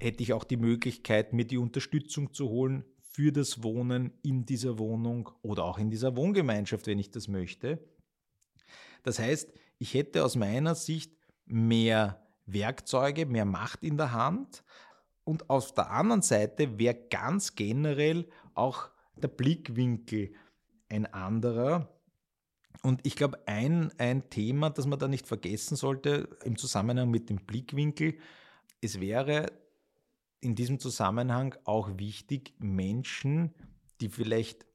hätte 0.00 0.22
ich 0.22 0.32
auch 0.32 0.44
die 0.44 0.56
Möglichkeit, 0.56 1.32
mir 1.32 1.44
die 1.44 1.58
Unterstützung 1.58 2.32
zu 2.32 2.48
holen 2.48 2.84
für 3.00 3.32
das 3.32 3.62
Wohnen 3.62 4.12
in 4.22 4.46
dieser 4.46 4.78
Wohnung 4.78 5.30
oder 5.42 5.64
auch 5.64 5.78
in 5.78 5.90
dieser 5.90 6.16
Wohngemeinschaft, 6.16 6.86
wenn 6.86 6.98
ich 6.98 7.10
das 7.10 7.28
möchte. 7.28 7.78
Das 9.02 9.18
heißt, 9.18 9.52
ich 9.78 9.94
hätte 9.94 10.24
aus 10.24 10.36
meiner 10.36 10.74
Sicht 10.74 11.12
mehr 11.44 12.22
Werkzeuge, 12.46 13.26
mehr 13.26 13.44
Macht 13.44 13.82
in 13.82 13.96
der 13.96 14.12
Hand, 14.12 14.64
und 15.24 15.50
auf 15.50 15.72
der 15.74 15.90
anderen 15.90 16.22
Seite 16.22 16.78
wäre 16.78 16.96
ganz 17.10 17.54
generell 17.54 18.28
auch 18.54 18.90
der 19.16 19.28
Blickwinkel 19.28 20.32
ein 20.88 21.06
anderer. 21.06 21.88
Und 22.82 23.00
ich 23.06 23.14
glaube, 23.14 23.38
ein, 23.46 23.92
ein 23.98 24.28
Thema, 24.30 24.70
das 24.70 24.86
man 24.86 24.98
da 24.98 25.06
nicht 25.06 25.28
vergessen 25.28 25.76
sollte 25.76 26.28
im 26.44 26.56
Zusammenhang 26.56 27.10
mit 27.10 27.30
dem 27.30 27.36
Blickwinkel, 27.36 28.18
es 28.80 29.00
wäre 29.00 29.52
in 30.40 30.56
diesem 30.56 30.80
Zusammenhang 30.80 31.54
auch 31.64 31.98
wichtig, 31.98 32.54
Menschen, 32.58 33.54
die 34.00 34.08
vielleicht 34.08 34.66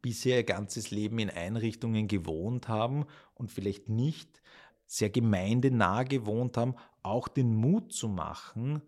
bisher 0.00 0.38
ihr 0.38 0.44
ganzes 0.44 0.90
Leben 0.90 1.18
in 1.18 1.28
Einrichtungen 1.28 2.08
gewohnt 2.08 2.68
haben 2.68 3.04
und 3.34 3.50
vielleicht 3.50 3.90
nicht 3.90 4.40
sehr 4.86 5.10
gemeindenah 5.10 6.04
gewohnt 6.04 6.56
haben, 6.56 6.74
auch 7.02 7.28
den 7.28 7.54
Mut 7.54 7.92
zu 7.92 8.08
machen, 8.08 8.82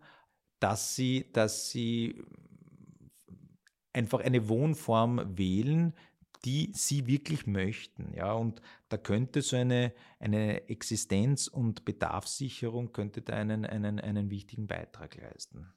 dass 0.63 0.95
sie, 0.95 1.25
dass 1.33 1.71
sie 1.71 2.23
einfach 3.91 4.21
eine 4.21 4.47
Wohnform 4.47 5.37
wählen, 5.37 5.93
die 6.45 6.71
sie 6.73 7.05
wirklich 7.05 7.45
möchten. 7.47 8.13
Ja, 8.13 8.31
und 8.31 8.61
da 8.87 8.95
könnte 8.95 9.41
so 9.41 9.57
eine, 9.57 9.93
eine 10.19 10.69
Existenz- 10.69 11.49
und 11.49 11.83
Bedarfssicherung 11.83 12.93
könnte 12.93 13.21
da 13.21 13.33
einen, 13.33 13.65
einen, 13.65 13.99
einen 13.99 14.29
wichtigen 14.29 14.67
Beitrag 14.67 15.17
leisten. 15.17 15.73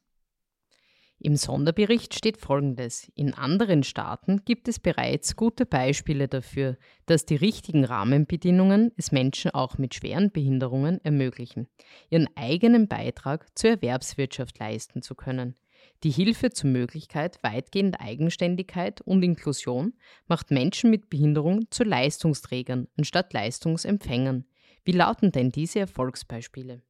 Im 1.18 1.36
Sonderbericht 1.36 2.14
steht 2.14 2.36
Folgendes. 2.36 3.10
In 3.14 3.32
anderen 3.32 3.82
Staaten 3.82 4.44
gibt 4.44 4.68
es 4.68 4.78
bereits 4.78 5.34
gute 5.34 5.64
Beispiele 5.64 6.28
dafür, 6.28 6.76
dass 7.06 7.24
die 7.24 7.36
richtigen 7.36 7.84
Rahmenbedingungen 7.84 8.92
es 8.96 9.12
Menschen 9.12 9.50
auch 9.52 9.78
mit 9.78 9.94
schweren 9.94 10.30
Behinderungen 10.30 11.02
ermöglichen, 11.04 11.68
ihren 12.10 12.28
eigenen 12.36 12.86
Beitrag 12.86 13.46
zur 13.58 13.70
Erwerbswirtschaft 13.70 14.58
leisten 14.58 15.00
zu 15.00 15.14
können. 15.14 15.56
Die 16.02 16.10
Hilfe 16.10 16.50
zur 16.50 16.68
Möglichkeit 16.68 17.42
weitgehender 17.42 18.00
Eigenständigkeit 18.02 19.00
und 19.00 19.22
Inklusion 19.22 19.94
macht 20.28 20.50
Menschen 20.50 20.90
mit 20.90 21.08
Behinderung 21.08 21.70
zu 21.70 21.84
Leistungsträgern 21.84 22.88
anstatt 22.98 23.32
Leistungsempfängern. 23.32 24.44
Wie 24.84 24.92
lauten 24.92 25.32
denn 25.32 25.50
diese 25.50 25.80
Erfolgsbeispiele? 25.80 26.82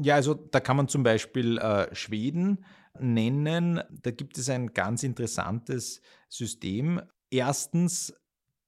Ja, 0.00 0.14
also 0.14 0.34
da 0.34 0.60
kann 0.60 0.76
man 0.76 0.88
zum 0.88 1.02
Beispiel 1.02 1.58
äh, 1.58 1.92
Schweden 1.94 2.64
nennen. 3.00 3.80
Da 3.90 4.10
gibt 4.10 4.38
es 4.38 4.48
ein 4.48 4.72
ganz 4.72 5.02
interessantes 5.02 6.00
System. 6.28 7.00
Erstens 7.30 8.14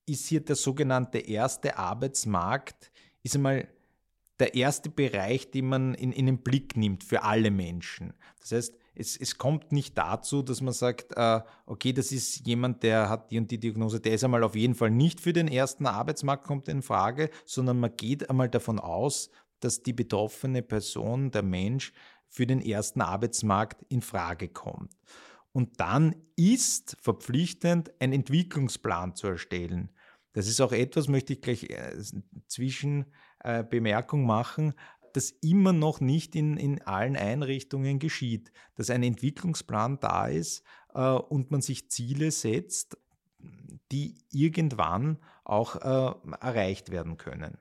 ist 0.07 0.27
hier 0.27 0.41
der 0.41 0.57
sogenannte 0.57 1.19
erste 1.19 1.79
Arbeitsmarkt, 1.79 2.91
ist 3.23 3.37
einmal 3.37 3.69
der 4.41 4.55
erste 4.55 4.91
Bereich, 4.91 5.51
den 5.51 5.67
man 5.67 5.95
in, 5.95 6.13
in 6.13 6.27
den 6.27 6.43
Blick 6.43 6.77
nimmt 6.77 7.05
für 7.05 7.23
alle 7.23 7.51
Menschen. 7.51 8.15
Das 8.41 8.53
heißt, 8.53 8.75
es, 8.95 9.17
es 9.17 9.39
kommt 9.39 9.71
nicht 9.71 9.97
dazu, 9.97 10.43
dass 10.43 10.61
man 10.61 10.73
sagt, 10.73 11.13
äh, 11.17 11.41
okay, 11.67 11.93
das 11.93 12.11
ist 12.11 12.47
jemand, 12.47 12.83
der 12.83 13.09
hat 13.09 13.31
die 13.31 13.39
und 13.39 13.51
die 13.51 13.61
Diagnose, 13.61 14.01
der 14.01 14.15
ist 14.15 14.25
einmal 14.25 14.43
auf 14.43 14.57
jeden 14.57 14.75
Fall 14.75 14.91
nicht 14.91 15.21
für 15.21 15.33
den 15.33 15.47
ersten 15.47 15.87
Arbeitsmarkt, 15.87 16.45
kommt 16.45 16.69
in 16.69 16.83
Frage, 16.83 17.31
sondern 17.45 17.79
man 17.79 17.97
geht 17.97 18.29
einmal 18.29 18.49
davon 18.49 18.79
aus, 18.81 19.31
dass 19.61 19.83
die 19.83 19.93
betroffene 19.93 20.63
Person, 20.63 21.31
der 21.31 21.43
Mensch, 21.43 21.93
für 22.29 22.47
den 22.47 22.61
ersten 22.61 23.01
Arbeitsmarkt 23.01 23.85
in 23.89 24.03
Frage 24.03 24.49
kommt. 24.49 24.93
Und 25.53 25.81
dann 25.81 26.15
ist 26.37 26.97
verpflichtend, 27.01 27.91
ein 27.99 28.13
Entwicklungsplan 28.13 29.17
zu 29.17 29.27
erstellen. 29.27 29.91
Das 30.33 30.47
ist 30.47 30.61
auch 30.61 30.73
etwas, 30.73 31.09
möchte 31.09 31.33
ich 31.33 31.41
gleich 31.41 31.65
äh, 31.65 31.97
Zwischenbemerkung 32.47 34.25
machen, 34.25 34.75
das 35.13 35.31
immer 35.43 35.73
noch 35.73 36.01
nicht 36.01 36.37
in, 36.37 36.57
in 36.57 36.83
allen 36.83 37.17
Einrichtungen 37.17 37.99
geschieht. 37.99 38.53
Dass 38.77 38.91
ein 38.91 39.03
Entwicklungsplan 39.03 39.99
da 39.99 40.29
ist 40.29 40.63
äh, 40.95 41.01
und 41.01 41.51
man 41.51 41.63
sich 41.63 41.91
Ziele 41.91 42.31
setzt, 42.31 42.97
die 43.91 44.19
irgendwann 44.31 45.19
auch 45.43 45.77
äh, 45.77 46.15
erreicht 46.41 46.91
werden 46.93 47.17
können. 47.17 47.59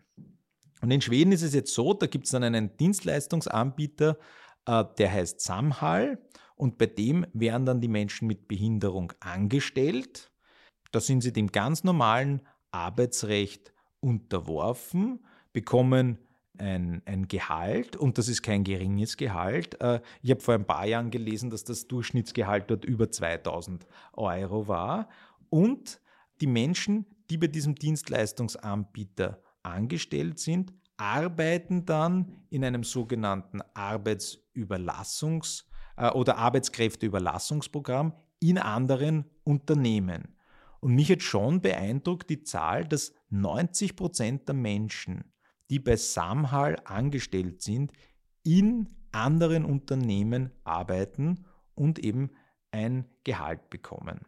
Und 0.82 0.92
in 0.92 1.02
Schweden 1.02 1.32
ist 1.32 1.42
es 1.42 1.54
jetzt 1.54 1.74
so, 1.74 1.94
da 1.94 2.08
gibt 2.08 2.26
es 2.26 2.32
dann 2.32 2.44
einen 2.44 2.76
Dienstleistungsanbieter, 2.78 4.18
äh, 4.66 4.86
der 4.98 5.12
heißt 5.12 5.42
Samhall 5.42 6.20
und 6.56 6.78
bei 6.78 6.86
dem 6.88 7.26
werden 7.34 7.66
dann 7.66 7.82
die 7.82 7.88
Menschen 7.88 8.28
mit 8.28 8.48
Behinderung 8.48 9.14
angestellt. 9.20 10.32
Da 10.92 11.00
sind 11.00 11.22
sie 11.22 11.34
dem 11.34 11.52
ganz 11.52 11.84
normalen 11.84 12.42
Arbeitsrecht 12.72 13.74
unterworfen, 14.00 15.26
bekommen 15.54 16.20
ein, 16.58 17.02
ein 17.06 17.28
Gehalt 17.28 17.96
und 17.96 18.18
das 18.18 18.28
ist 18.28 18.42
kein 18.42 18.64
geringes 18.64 19.18
Gehalt. 19.18 19.80
Äh, 19.82 20.02
ich 20.22 20.32
habe 20.32 20.42
vor 20.42 20.54
ein 20.54 20.66
paar 20.66 20.86
Jahren 20.86 21.12
gelesen, 21.12 21.50
dass 21.50 21.64
das 21.64 21.88
Durchschnittsgehalt 21.88 22.70
dort 22.70 22.86
über 22.86 23.10
2000 23.10 23.88
Euro 24.14 24.68
war. 24.68 25.10
Und 25.50 26.02
die 26.42 26.48
Menschen, 26.48 27.06
die 27.30 27.38
bei 27.38 27.48
diesem 27.48 27.76
Dienstleistungsanbieter 27.76 29.42
angestellt 29.70 30.40
sind, 30.40 30.74
arbeiten 30.98 31.86
dann 31.86 32.44
in 32.50 32.66
einem 32.66 32.84
sogenannten 32.84 33.62
Arbeitsüberlassungs- 33.74 35.64
äh, 35.96 36.10
oder 36.12 36.38
Arbeitskräfteüberlassungsprogramm 36.38 38.14
in 38.40 38.58
anderen 38.58 39.26
Unternehmen. 39.44 40.36
Und 40.80 40.96
mich 40.96 41.12
hat 41.12 41.22
schon 41.22 41.62
beeindruckt 41.62 42.30
die 42.30 42.44
Zahl, 42.44 42.86
dass 42.86 43.14
90 43.30 43.96
Prozent 43.96 44.48
der 44.48 44.56
Menschen, 44.56 45.26
die 45.70 45.80
bei 45.80 45.98
Samhall 45.98 46.78
angestellt 46.86 47.62
sind, 47.62 47.92
in 48.44 48.88
anderen 49.12 49.66
Unternehmen 49.66 50.52
arbeiten 50.64 51.46
und 51.76 52.00
eben 52.00 52.32
ein 52.72 53.06
Gehalt 53.24 53.70
bekommen. 53.70 54.22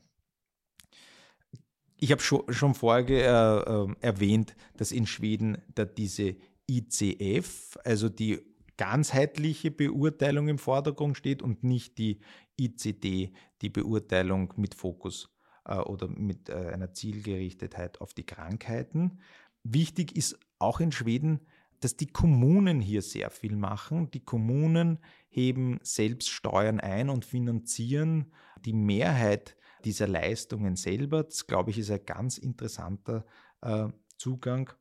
Ich 2.03 2.11
habe 2.11 2.21
schon, 2.23 2.51
schon 2.51 2.73
vorher 2.73 3.63
äh, 3.67 3.71
äh, 3.71 3.95
erwähnt, 4.01 4.55
dass 4.75 4.91
in 4.91 5.05
Schweden 5.05 5.59
da 5.75 5.85
diese 5.85 6.35
ICF, 6.67 7.77
also 7.83 8.09
die 8.09 8.39
ganzheitliche 8.75 9.69
Beurteilung 9.69 10.47
im 10.47 10.57
Vordergrund 10.57 11.15
steht 11.15 11.43
und 11.43 11.63
nicht 11.63 11.99
die 11.99 12.19
ICD, 12.59 13.33
die 13.61 13.69
Beurteilung 13.69 14.51
mit 14.57 14.73
Fokus 14.73 15.29
äh, 15.63 15.75
oder 15.75 16.07
mit 16.07 16.49
äh, 16.49 16.71
einer 16.73 16.91
Zielgerichtetheit 16.91 18.01
auf 18.01 18.15
die 18.15 18.25
Krankheiten. 18.25 19.19
Wichtig 19.63 20.15
ist 20.15 20.39
auch 20.57 20.79
in 20.79 20.91
Schweden, 20.91 21.41
dass 21.81 21.97
die 21.97 22.07
Kommunen 22.07 22.81
hier 22.81 23.03
sehr 23.03 23.29
viel 23.29 23.55
machen. 23.55 24.09
Die 24.09 24.25
Kommunen 24.25 24.97
heben 25.29 25.79
selbst 25.83 26.29
Steuern 26.29 26.79
ein 26.79 27.11
und 27.11 27.25
finanzieren 27.25 28.33
die 28.65 28.73
Mehrheit 28.73 29.55
dieser 29.85 30.07
Leistungen 30.07 30.75
selber. 30.75 31.23
Das, 31.23 31.47
glaube 31.47 31.71
ich, 31.71 31.79
ist 31.79 31.91
ein 31.91 32.05
ganz 32.05 32.37
interessanter 32.37 33.25
äh, 33.61 33.87
Zugang. 34.17 34.71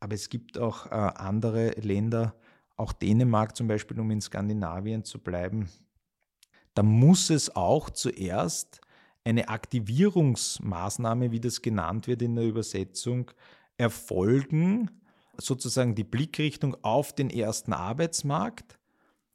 Aber 0.00 0.14
es 0.14 0.28
gibt 0.28 0.58
auch 0.58 0.86
äh, 0.86 0.90
andere 0.90 1.70
Länder, 1.80 2.36
auch 2.76 2.92
Dänemark 2.92 3.56
zum 3.56 3.68
Beispiel, 3.68 3.98
um 4.00 4.10
in 4.10 4.20
Skandinavien 4.20 5.04
zu 5.04 5.18
bleiben. 5.18 5.68
Da 6.74 6.82
muss 6.82 7.30
es 7.30 7.54
auch 7.54 7.88
zuerst 7.90 8.80
eine 9.24 9.48
Aktivierungsmaßnahme, 9.48 11.30
wie 11.30 11.40
das 11.40 11.62
genannt 11.62 12.06
wird 12.06 12.20
in 12.22 12.34
der 12.34 12.44
Übersetzung, 12.44 13.30
erfolgen, 13.78 14.90
sozusagen 15.38 15.94
die 15.94 16.04
Blickrichtung 16.04 16.76
auf 16.82 17.14
den 17.14 17.30
ersten 17.30 17.72
Arbeitsmarkt. 17.72 18.78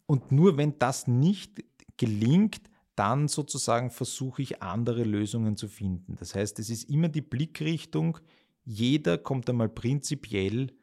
Und 0.05 0.31
nur 0.31 0.57
wenn 0.57 0.77
das 0.77 1.07
nicht 1.07 1.63
gelingt, 1.97 2.61
dann 2.99 3.29
sozusagen 3.29 3.89
versuche 3.91 4.41
ich 4.41 4.61
andere 4.61 5.05
Lösungen 5.05 5.55
zu 5.55 5.69
finden. 5.69 6.17
Das 6.17 6.35
heißt, 6.35 6.59
es 6.59 6.69
ist 6.69 6.89
immer 6.89 7.07
die 7.07 7.21
Blickrichtung, 7.21 8.17
jeder 8.65 9.17
kommt 9.17 9.49
einmal 9.49 9.69
prinzipiell 9.69 10.73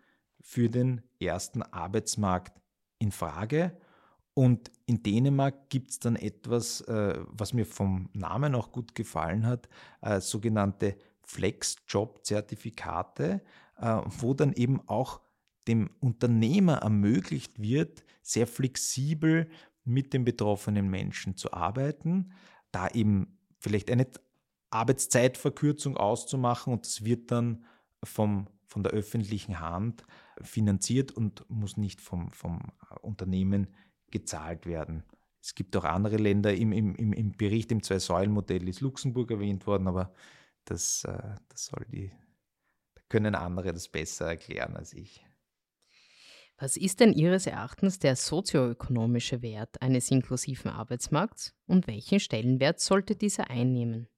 für 0.40 0.70
den 0.70 1.02
ersten 1.20 1.60
Arbeitsmarkt 1.62 2.58
in 2.98 3.12
Frage. 3.12 3.76
Und 4.32 4.70
in 4.86 5.02
Dänemark 5.02 5.68
gibt 5.68 5.90
es 5.90 5.98
dann 5.98 6.16
etwas, 6.16 6.80
äh, 6.82 7.18
was 7.26 7.52
mir 7.52 7.66
vom 7.66 8.08
Namen 8.14 8.54
auch 8.54 8.72
gut 8.72 8.94
gefallen 8.94 9.44
hat, 9.44 9.68
äh, 10.00 10.18
sogenannte 10.20 10.96
Flex-Job-Zertifikate, 11.20 13.42
äh, 13.78 14.00
wo 14.20 14.32
dann 14.32 14.54
eben 14.54 14.80
auch 14.88 15.20
dem 15.68 15.90
Unternehmer 16.00 16.78
ermöglicht 16.78 17.60
wird, 17.60 18.06
sehr 18.22 18.46
flexibel 18.46 19.50
mit 19.86 20.12
den 20.12 20.24
betroffenen 20.24 20.90
Menschen 20.90 21.36
zu 21.36 21.52
arbeiten, 21.52 22.32
da 22.72 22.88
eben 22.88 23.38
vielleicht 23.58 23.90
eine 23.90 24.06
Arbeitszeitverkürzung 24.70 25.96
auszumachen 25.96 26.72
und 26.72 26.84
das 26.84 27.04
wird 27.04 27.30
dann 27.30 27.64
vom, 28.02 28.48
von 28.66 28.82
der 28.82 28.92
öffentlichen 28.92 29.60
Hand 29.60 30.04
finanziert 30.42 31.12
und 31.12 31.48
muss 31.48 31.76
nicht 31.76 32.00
vom, 32.00 32.30
vom 32.30 32.60
Unternehmen 33.00 33.68
gezahlt 34.10 34.66
werden. 34.66 35.04
Es 35.40 35.54
gibt 35.54 35.76
auch 35.76 35.84
andere 35.84 36.16
Länder, 36.16 36.54
im, 36.54 36.72
im, 36.72 36.94
im 36.94 37.36
Bericht 37.36 37.70
im 37.70 37.82
Zwei-Säulen-Modell 37.82 38.68
ist 38.68 38.80
Luxemburg 38.80 39.30
erwähnt 39.30 39.66
worden, 39.66 39.86
aber 39.86 40.12
das, 40.64 41.04
äh, 41.04 41.34
das 41.48 41.66
soll 41.66 41.86
die, 41.88 42.10
da 42.94 43.02
können 43.08 43.34
andere 43.34 43.72
das 43.72 43.88
besser 43.88 44.26
erklären 44.26 44.76
als 44.76 44.92
ich. 44.92 45.25
Was 46.58 46.78
ist 46.78 47.00
denn 47.00 47.12
Ihres 47.12 47.46
Erachtens 47.46 47.98
der 47.98 48.16
sozioökonomische 48.16 49.42
Wert 49.42 49.82
eines 49.82 50.10
inklusiven 50.10 50.70
Arbeitsmarkts 50.70 51.54
und 51.66 51.86
welchen 51.86 52.18
Stellenwert 52.18 52.80
sollte 52.80 53.14
dieser 53.14 53.50
einnehmen? 53.50 54.08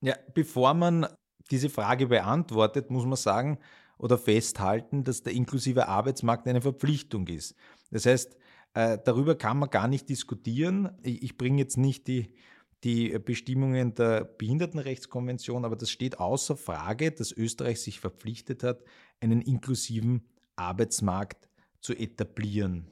Ja, 0.00 0.16
bevor 0.32 0.72
man 0.72 1.06
diese 1.50 1.68
Frage 1.68 2.06
beantwortet, 2.06 2.90
muss 2.90 3.04
man 3.04 3.16
sagen 3.16 3.58
oder 3.98 4.16
festhalten, 4.16 5.04
dass 5.04 5.22
der 5.22 5.34
inklusive 5.34 5.88
Arbeitsmarkt 5.88 6.48
eine 6.48 6.62
Verpflichtung 6.62 7.26
ist. 7.26 7.54
Das 7.90 8.06
heißt, 8.06 8.36
äh, 8.72 8.98
darüber 9.04 9.34
kann 9.34 9.58
man 9.58 9.68
gar 9.68 9.88
nicht 9.88 10.08
diskutieren. 10.08 10.98
Ich 11.02 11.36
bringe 11.36 11.58
jetzt 11.60 11.76
nicht 11.76 12.08
die, 12.08 12.34
die 12.82 13.16
Bestimmungen 13.18 13.94
der 13.94 14.24
Behindertenrechtskonvention, 14.24 15.66
aber 15.66 15.76
das 15.76 15.90
steht 15.90 16.18
außer 16.18 16.56
Frage, 16.56 17.12
dass 17.12 17.30
Österreich 17.30 17.80
sich 17.80 18.00
verpflichtet 18.00 18.62
hat, 18.62 18.82
einen 19.20 19.42
inklusiven 19.42 20.26
Arbeitsmarkt 20.56 21.48
zu 21.80 21.94
etablieren. 21.94 22.86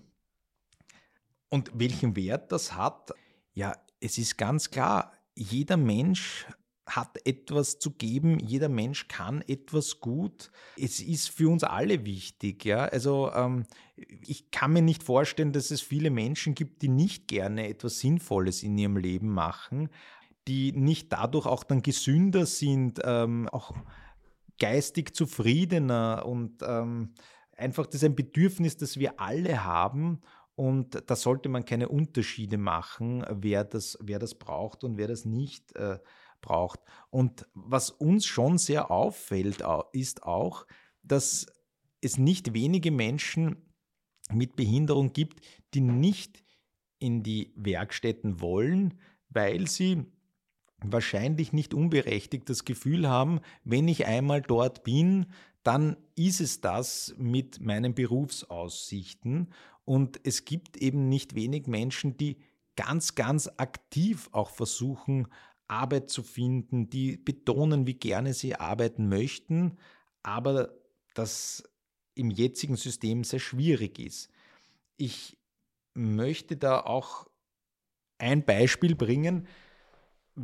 Und 1.49 1.71
welchen 1.75 2.17
Wert 2.17 2.53
das 2.53 2.75
hat? 2.75 3.13
Ja, 3.55 3.77
es 4.01 4.19
ist 4.19 4.39
ganz 4.39 4.71
klar, 4.71 5.13
jeder 5.35 5.77
Mensch 5.77 6.47
hat 6.87 7.25
etwas 7.25 7.79
zu 7.79 7.93
geben, 7.93 8.39
jeder 8.41 8.69
Mensch 8.69 9.07
kann 9.07 9.43
etwas 9.43 10.01
gut. 10.01 10.51
Es 10.77 11.01
ist 11.01 11.31
für 11.31 11.49
uns 11.49 11.63
alle 11.63 12.05
wichtig. 12.05 12.65
Ja? 12.65 12.87
Also 12.87 13.31
ähm, 13.33 13.65
ich 14.27 14.51
kann 14.51 14.73
mir 14.73 14.83
nicht 14.83 15.03
vorstellen, 15.03 15.53
dass 15.53 15.71
es 15.71 15.81
viele 15.81 16.11
Menschen 16.11 16.55
gibt, 16.55 16.83
die 16.83 16.89
nicht 16.89 17.29
gerne 17.29 17.69
etwas 17.69 18.01
Sinnvolles 18.01 18.63
in 18.63 18.77
ihrem 18.77 18.97
Leben 18.97 19.29
machen, 19.29 19.89
die 20.49 20.73
nicht 20.73 21.13
dadurch 21.13 21.47
auch 21.47 21.65
dann 21.65 21.83
gesünder 21.83 22.47
sind, 22.47 23.01
ähm, 23.05 23.49
auch 23.49 23.73
geistig 24.59 25.15
zufriedener 25.15 26.25
und 26.27 26.63
ähm, 26.63 27.15
einfach 27.61 27.87
das 27.87 27.97
ist 27.97 28.05
ein 28.05 28.17
Bedürfnis, 28.17 28.77
das 28.77 28.99
wir 28.99 29.21
alle 29.21 29.65
haben 29.65 30.21
und 30.55 31.03
da 31.07 31.17
sollte 31.17 31.49
man 31.49 31.65
keine 31.65 31.89
Unterschiede 31.89 32.59
machen, 32.59 33.25
wer 33.31 33.65
das, 33.65 33.97
wer 34.01 34.19
das 34.19 34.35
braucht 34.35 34.85
und 34.85 34.99
wer 34.99 35.09
das 35.09 35.25
nicht 35.25 35.75
äh, 35.77 35.99
braucht. 36.41 36.81
Und 37.11 37.47
was 37.55 37.91
uns 37.91 38.27
schon 38.27 38.59
sehr 38.59 38.91
auffällt, 38.91 39.63
ist 39.93 40.23
auch, 40.23 40.67
dass 41.03 41.47
es 42.01 42.19
nicht 42.19 42.53
wenige 42.53 42.91
Menschen 42.91 43.57
mit 44.33 44.57
Behinderung 44.57 45.13
gibt, 45.13 45.41
die 45.75 45.81
nicht 45.81 46.43
in 46.99 47.23
die 47.23 47.53
Werkstätten 47.57 48.41
wollen, 48.41 49.01
weil 49.29 49.67
sie 49.67 50.05
wahrscheinlich 50.83 51.53
nicht 51.53 51.75
unberechtigt 51.75 52.49
das 52.49 52.65
Gefühl 52.65 53.09
haben, 53.09 53.41
wenn 53.65 53.89
ich 53.89 54.07
einmal 54.07 54.41
dort 54.41 54.83
bin, 54.83 55.27
dann 55.63 55.97
ist 56.15 56.41
es 56.41 56.61
das 56.61 57.15
mit 57.19 57.61
meinen 57.61 57.95
Berufsaussichten. 57.95 59.53
Und 59.85 60.21
es 60.25 60.45
gibt 60.45 60.77
eben 60.77 61.09
nicht 61.09 61.35
wenig 61.35 61.67
Menschen, 61.67 62.17
die 62.17 62.39
ganz, 62.77 63.15
ganz 63.15 63.49
aktiv 63.57 64.29
auch 64.33 64.51
versuchen, 64.51 65.29
Arbeit 65.69 66.11
zu 66.11 66.23
finden, 66.23 66.91
die 66.91 67.17
betonen, 67.17 67.87
wie 67.87 67.95
gerne 67.95 68.35
sie 68.35 68.57
arbeiten 68.57 69.09
möchten, 69.09 69.79
aber 70.23 70.75
das 71.15 71.63
im 72.15 72.31
jetzigen 72.31 72.77
System 72.77 73.25
sehr 73.25 73.39
schwierig 73.39 73.99
ist. 73.99 74.31
Ich 74.97 75.39
möchte 75.95 76.57
da 76.57 76.81
auch 76.81 77.29
ein 78.19 78.45
Beispiel 78.45 78.95
bringen, 78.95 79.47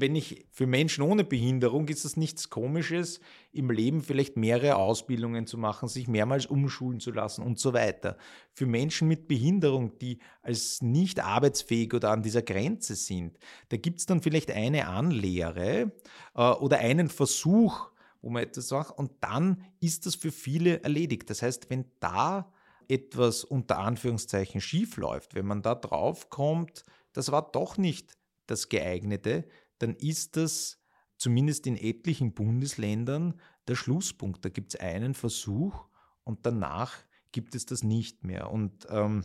wenn 0.00 0.14
ich 0.14 0.46
für 0.50 0.66
Menschen 0.66 1.02
ohne 1.02 1.24
Behinderung 1.24 1.88
ist 1.88 2.04
das 2.04 2.16
nichts 2.16 2.50
Komisches, 2.50 3.20
im 3.52 3.70
Leben 3.70 4.02
vielleicht 4.02 4.36
mehrere 4.36 4.76
Ausbildungen 4.76 5.46
zu 5.46 5.58
machen, 5.58 5.88
sich 5.88 6.08
mehrmals 6.08 6.46
umschulen 6.46 7.00
zu 7.00 7.10
lassen 7.10 7.42
und 7.42 7.58
so 7.58 7.72
weiter. 7.72 8.16
Für 8.52 8.66
Menschen 8.66 9.08
mit 9.08 9.28
Behinderung, 9.28 9.98
die 9.98 10.18
als 10.42 10.82
nicht 10.82 11.20
arbeitsfähig 11.20 11.94
oder 11.94 12.10
an 12.10 12.22
dieser 12.22 12.42
Grenze 12.42 12.94
sind, 12.94 13.38
da 13.70 13.76
gibt 13.76 14.00
es 14.00 14.06
dann 14.06 14.22
vielleicht 14.22 14.50
eine 14.50 14.86
Anlehre 14.88 15.92
äh, 16.34 16.50
oder 16.50 16.78
einen 16.78 17.08
Versuch, 17.08 17.90
wo 18.22 18.30
man 18.30 18.42
etwas 18.42 18.68
sagt, 18.68 18.98
und 18.98 19.12
dann 19.20 19.62
ist 19.80 20.06
das 20.06 20.14
für 20.14 20.32
viele 20.32 20.82
erledigt. 20.82 21.30
Das 21.30 21.42
heißt, 21.42 21.70
wenn 21.70 21.86
da 22.00 22.52
etwas 22.88 23.44
unter 23.44 23.78
Anführungszeichen 23.78 24.60
schief 24.60 24.96
läuft, 24.96 25.34
wenn 25.34 25.46
man 25.46 25.62
da 25.62 25.74
drauf 25.74 26.28
kommt, 26.28 26.84
das 27.12 27.32
war 27.32 27.50
doch 27.50 27.78
nicht 27.78 28.16
das 28.46 28.68
geeignete, 28.68 29.44
dann 29.78 29.94
ist 29.94 30.36
das 30.36 30.78
zumindest 31.16 31.66
in 31.66 31.76
etlichen 31.76 32.32
Bundesländern 32.32 33.40
der 33.68 33.74
Schlusspunkt. 33.74 34.44
Da 34.44 34.48
gibt 34.48 34.74
es 34.74 34.80
einen 34.80 35.14
Versuch 35.14 35.88
und 36.24 36.44
danach 36.44 36.94
gibt 37.32 37.54
es 37.54 37.66
das 37.66 37.82
nicht 37.82 38.24
mehr. 38.24 38.50
Und 38.50 38.86
ähm, 38.90 39.24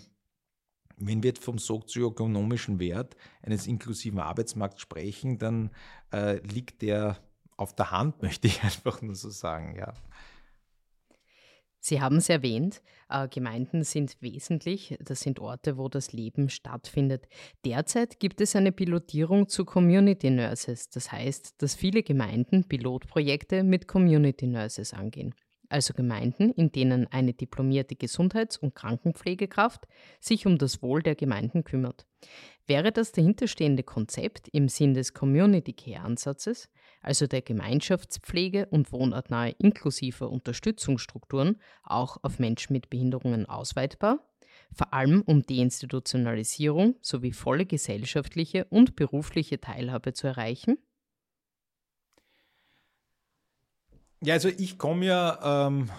wenn 0.98 1.24
wir 1.24 1.34
vom 1.36 1.58
sozioökonomischen 1.58 2.80
Wert 2.80 3.16
eines 3.42 3.68
inklusiven 3.68 4.20
Arbeitsmarkts 4.20 4.82
sprechen, 4.82 5.38
dann 5.38 5.72
äh, 6.12 6.38
liegt 6.46 6.82
der 6.82 7.18
auf 7.58 7.76
der 7.76 7.92
Hand, 7.92 8.22
möchte 8.22 8.48
ich 8.48 8.64
einfach 8.64 9.02
nur 9.02 9.16
so 9.16 9.30
sagen, 9.30 9.76
ja. 9.76 9.94
Sie 11.84 12.00
haben 12.00 12.18
es 12.18 12.30
erwähnt, 12.30 12.84
äh, 13.10 13.28
Gemeinden 13.28 13.84
sind 13.84 14.16
wesentlich, 14.22 14.98
das 15.04 15.22
sind 15.22 15.40
Orte, 15.40 15.78
wo 15.78 15.90
das 15.90 16.14
Leben 16.14 16.48
stattfindet. 16.50 17.28
Derzeit 17.66 18.20
gibt 18.20 18.40
es 18.40 18.56
eine 18.56 18.72
Pilotierung 18.72 19.50
zu 19.50 19.66
Community 19.66 20.30
Nurses, 20.30 20.90
das 20.90 21.12
heißt, 21.12 21.60
dass 21.60 21.74
viele 21.74 22.04
Gemeinden 22.04 22.66
Pilotprojekte 22.66 23.64
mit 23.64 23.88
Community 23.88 24.46
Nurses 24.46 24.94
angehen. 24.94 25.34
Also 25.70 25.94
Gemeinden, 25.96 26.52
in 26.52 26.72
denen 26.72 27.08
eine 27.08 27.34
diplomierte 27.34 27.96
Gesundheits- 27.96 28.58
und 28.58 28.76
Krankenpflegekraft 28.76 29.88
sich 30.20 30.46
um 30.46 30.58
das 30.60 30.84
Wohl 30.84 31.02
der 31.02 31.16
Gemeinden 31.16 31.64
kümmert. 31.64 32.06
Wäre 32.68 32.92
das 32.92 33.12
dahinterstehende 33.12 33.82
Konzept 33.82 34.50
im 34.50 34.68
Sinn 34.68 34.94
des 34.94 35.14
Community 35.14 35.74
Care 35.74 36.02
Ansatzes, 36.02 36.70
also 37.02 37.28
der 37.28 37.42
Gemeinschaftspflege 37.42 38.68
und 38.68 38.92
wohnortnahe 38.92 39.56
inklusiver 39.58 40.30
Unterstützungsstrukturen, 40.30 41.60
auch 41.84 42.18
auf 42.22 42.40
Menschen 42.40 42.74
mit 42.74 42.90
Behinderungen 42.90 43.46
ausweitbar, 43.48 44.20
vor 44.74 44.94
allem 44.94 45.22
um 45.22 45.44
Deinstitutionalisierung 45.44 46.96
sowie 47.02 47.34
volle 47.34 47.66
gesellschaftliche 47.66 48.66
und 48.66 48.96
berufliche 48.96 49.60
Teilhabe 49.60 50.14
zu 50.14 50.28
erreichen? 50.28 50.78
Ja, 54.24 54.36
also 54.36 54.50
ich 54.50 54.78
komme 54.78 55.08
ja 55.08 55.68
ähm, 55.68 55.90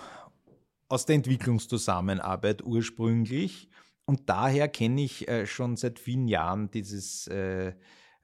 aus 0.89 1.07
der 1.07 1.17
Entwicklungszusammenarbeit 1.17 2.63
ursprünglich 2.63 3.69
und 4.05 4.29
daher 4.29 4.69
kenne 4.69 5.03
ich 5.03 5.29
äh, 5.29 5.47
schon 5.47 5.77
seit 5.77 5.99
vielen 5.99 6.29
Jahren 6.29 6.71
dieses 6.71 7.27
äh, 7.27 7.75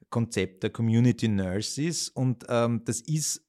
Konzept 0.09 0.63
der 0.63 0.69
Community 0.69 1.27
Nurses 1.27 2.09
und 2.09 2.45
ähm, 2.49 2.81
das 2.85 3.01
ist 3.01 3.45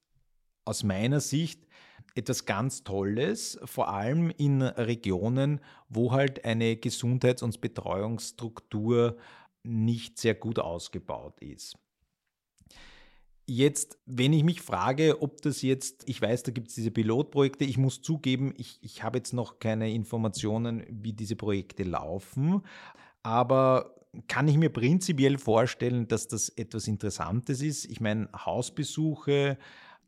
aus 0.64 0.82
meiner 0.82 1.20
Sicht 1.20 1.66
etwas 2.14 2.44
ganz 2.44 2.84
Tolles, 2.84 3.58
vor 3.64 3.88
allem 3.88 4.30
in 4.30 4.62
Regionen, 4.62 5.60
wo 5.88 6.12
halt 6.12 6.44
eine 6.44 6.76
Gesundheits- 6.76 7.42
und 7.42 7.60
Betreuungsstruktur 7.60 9.16
nicht 9.62 10.18
sehr 10.18 10.34
gut 10.34 10.58
ausgebaut 10.58 11.40
ist. 11.40 11.76
Jetzt, 13.46 13.98
wenn 14.06 14.32
ich 14.32 14.44
mich 14.44 14.62
frage, 14.62 15.22
ob 15.22 15.42
das 15.42 15.62
jetzt, 15.62 16.08
ich 16.08 16.22
weiß, 16.22 16.44
da 16.44 16.52
gibt 16.52 16.68
es 16.68 16.76
diese 16.76 16.92
Pilotprojekte, 16.92 17.64
ich 17.64 17.78
muss 17.78 18.00
zugeben, 18.00 18.54
ich, 18.56 18.78
ich 18.80 19.02
habe 19.02 19.18
jetzt 19.18 19.32
noch 19.32 19.58
keine 19.58 19.92
Informationen, 19.92 20.84
wie 20.88 21.12
diese 21.12 21.34
Projekte 21.34 21.82
laufen, 21.82 22.62
aber 23.22 23.99
kann 24.26 24.48
ich 24.48 24.56
mir 24.56 24.70
prinzipiell 24.70 25.38
vorstellen, 25.38 26.08
dass 26.08 26.26
das 26.26 26.48
etwas 26.50 26.88
Interessantes 26.88 27.62
ist. 27.62 27.84
Ich 27.84 28.00
meine, 28.00 28.28
Hausbesuche, 28.34 29.56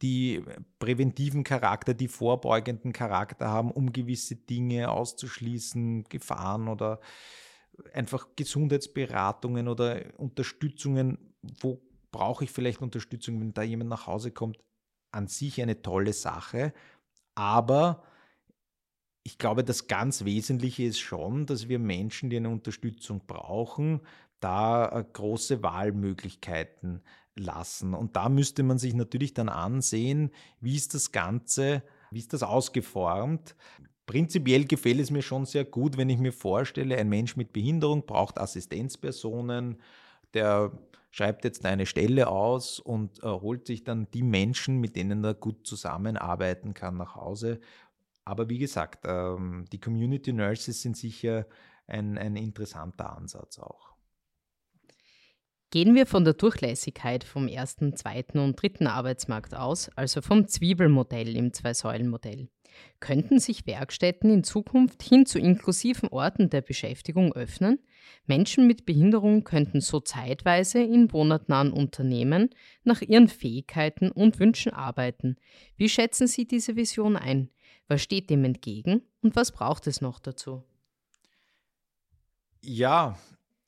die 0.02 0.42
präventiven 0.80 1.44
Charakter, 1.44 1.94
die 1.94 2.08
vorbeugenden 2.08 2.92
Charakter 2.92 3.48
haben, 3.48 3.70
um 3.70 3.92
gewisse 3.92 4.34
Dinge 4.34 4.90
auszuschließen, 4.90 6.04
Gefahren 6.08 6.66
oder 6.66 7.00
einfach 7.92 8.28
Gesundheitsberatungen 8.34 9.68
oder 9.68 10.02
Unterstützungen, 10.18 11.34
wo 11.60 11.80
brauche 12.10 12.44
ich 12.44 12.50
vielleicht 12.50 12.82
Unterstützung, 12.82 13.40
wenn 13.40 13.54
da 13.54 13.62
jemand 13.62 13.90
nach 13.90 14.06
Hause 14.06 14.32
kommt, 14.32 14.58
an 15.12 15.28
sich 15.28 15.62
eine 15.62 15.80
tolle 15.80 16.12
Sache. 16.12 16.72
Aber 17.34 18.02
ich 19.24 19.38
glaube, 19.38 19.64
das 19.64 19.86
ganz 19.86 20.24
Wesentliche 20.24 20.84
ist 20.84 21.00
schon, 21.00 21.46
dass 21.46 21.68
wir 21.68 21.78
Menschen, 21.78 22.30
die 22.30 22.36
eine 22.36 22.50
Unterstützung 22.50 23.22
brauchen, 23.26 24.00
da 24.40 24.88
äh, 24.88 25.04
große 25.12 25.62
Wahlmöglichkeiten 25.62 27.02
lassen. 27.36 27.94
Und 27.94 28.16
da 28.16 28.28
müsste 28.28 28.62
man 28.62 28.78
sich 28.78 28.94
natürlich 28.94 29.32
dann 29.34 29.48
ansehen, 29.48 30.30
wie 30.60 30.76
ist 30.76 30.94
das 30.94 31.12
Ganze, 31.12 31.82
wie 32.10 32.18
ist 32.18 32.32
das 32.32 32.42
ausgeformt. 32.42 33.54
Prinzipiell 34.06 34.64
gefällt 34.64 35.00
es 35.00 35.10
mir 35.10 35.22
schon 35.22 35.46
sehr 35.46 35.64
gut, 35.64 35.96
wenn 35.96 36.10
ich 36.10 36.18
mir 36.18 36.32
vorstelle, 36.32 36.96
ein 36.98 37.08
Mensch 37.08 37.36
mit 37.36 37.52
Behinderung 37.52 38.04
braucht 38.04 38.38
Assistenzpersonen, 38.38 39.80
der 40.34 40.72
schreibt 41.12 41.44
jetzt 41.44 41.64
eine 41.64 41.86
Stelle 41.86 42.26
aus 42.28 42.80
und 42.80 43.22
äh, 43.22 43.26
holt 43.26 43.66
sich 43.66 43.84
dann 43.84 44.08
die 44.12 44.22
Menschen, 44.22 44.78
mit 44.78 44.96
denen 44.96 45.22
er 45.22 45.34
gut 45.34 45.66
zusammenarbeiten 45.66 46.74
kann, 46.74 46.96
nach 46.96 47.14
Hause 47.14 47.60
aber 48.24 48.48
wie 48.48 48.58
gesagt, 48.58 49.04
ähm, 49.06 49.64
die 49.72 49.80
Community 49.80 50.32
Nurses 50.32 50.82
sind 50.82 50.96
sicher 50.96 51.46
ein, 51.86 52.18
ein 52.18 52.36
interessanter 52.36 53.16
Ansatz 53.16 53.58
auch. 53.58 53.92
Gehen 55.70 55.94
wir 55.94 56.04
von 56.04 56.24
der 56.24 56.34
Durchlässigkeit 56.34 57.24
vom 57.24 57.48
ersten, 57.48 57.96
zweiten 57.96 58.38
und 58.38 58.60
dritten 58.60 58.86
Arbeitsmarkt 58.86 59.54
aus, 59.54 59.88
also 59.96 60.20
vom 60.20 60.46
Zwiebelmodell 60.46 61.34
im 61.34 61.54
Zwei-Säulen-Modell. 61.54 62.50
Könnten 63.00 63.38
sich 63.38 63.66
Werkstätten 63.66 64.30
in 64.30 64.44
Zukunft 64.44 65.02
hin 65.02 65.24
zu 65.24 65.38
inklusiven 65.38 66.08
Orten 66.10 66.50
der 66.50 66.60
Beschäftigung 66.60 67.32
öffnen? 67.32 67.78
Menschen 68.26 68.66
mit 68.66 68.84
Behinderung 68.84 69.44
könnten 69.44 69.80
so 69.80 70.00
zeitweise 70.00 70.82
in 70.82 71.12
wohnortnahen 71.12 71.72
Unternehmen 71.72 72.50
nach 72.84 73.00
ihren 73.00 73.28
Fähigkeiten 73.28 74.10
und 74.10 74.40
Wünschen 74.40 74.72
arbeiten. 74.72 75.36
Wie 75.76 75.88
schätzen 75.88 76.26
Sie 76.26 76.46
diese 76.46 76.76
Vision 76.76 77.16
ein? 77.16 77.50
Was 77.88 78.02
steht 78.02 78.30
dem 78.30 78.44
entgegen 78.44 79.02
und 79.22 79.36
was 79.36 79.52
braucht 79.52 79.86
es 79.86 80.00
noch 80.00 80.18
dazu? 80.18 80.62
Ja, 82.62 83.18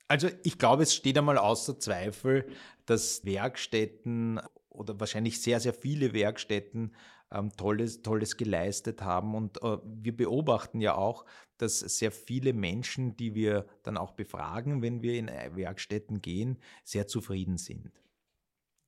also 0.09 0.29
ich 0.44 0.59
glaube, 0.59 0.85
es 0.85 0.94
steht 0.94 1.18
einmal 1.18 1.38
außer 1.38 1.79
Zweifel, 1.79 2.46
dass 2.87 3.24
Werkstätten 3.24 4.40
oder 4.68 4.98
wahrscheinlich 5.00 5.40
sehr, 5.40 5.61
sehr 5.61 5.74
viele 5.74 6.12
Werkstätten 6.12 6.94
ähm, 7.33 7.50
Tolles, 7.57 8.03
Tolles 8.03 8.37
geleistet 8.37 9.03
haben. 9.03 9.35
Und 9.35 9.62
äh, 9.62 9.79
wir 9.85 10.16
beobachten 10.16 10.81
ja 10.81 10.94
auch, 10.94 11.24
dass 11.59 11.81
sehr 11.81 12.12
viele 12.12 12.53
Menschen, 12.53 13.16
die 13.16 13.35
wir 13.35 13.66
dann 13.83 13.96
auch 13.96 14.12
befragen, 14.12 14.83
wenn 14.83 15.03
wir 15.03 15.14
in 15.14 15.29
äh, 15.29 15.50
Werkstätten 15.55 16.20
gehen, 16.20 16.59
sehr 16.85 17.07
zufrieden 17.07 17.57
sind. 17.57 18.04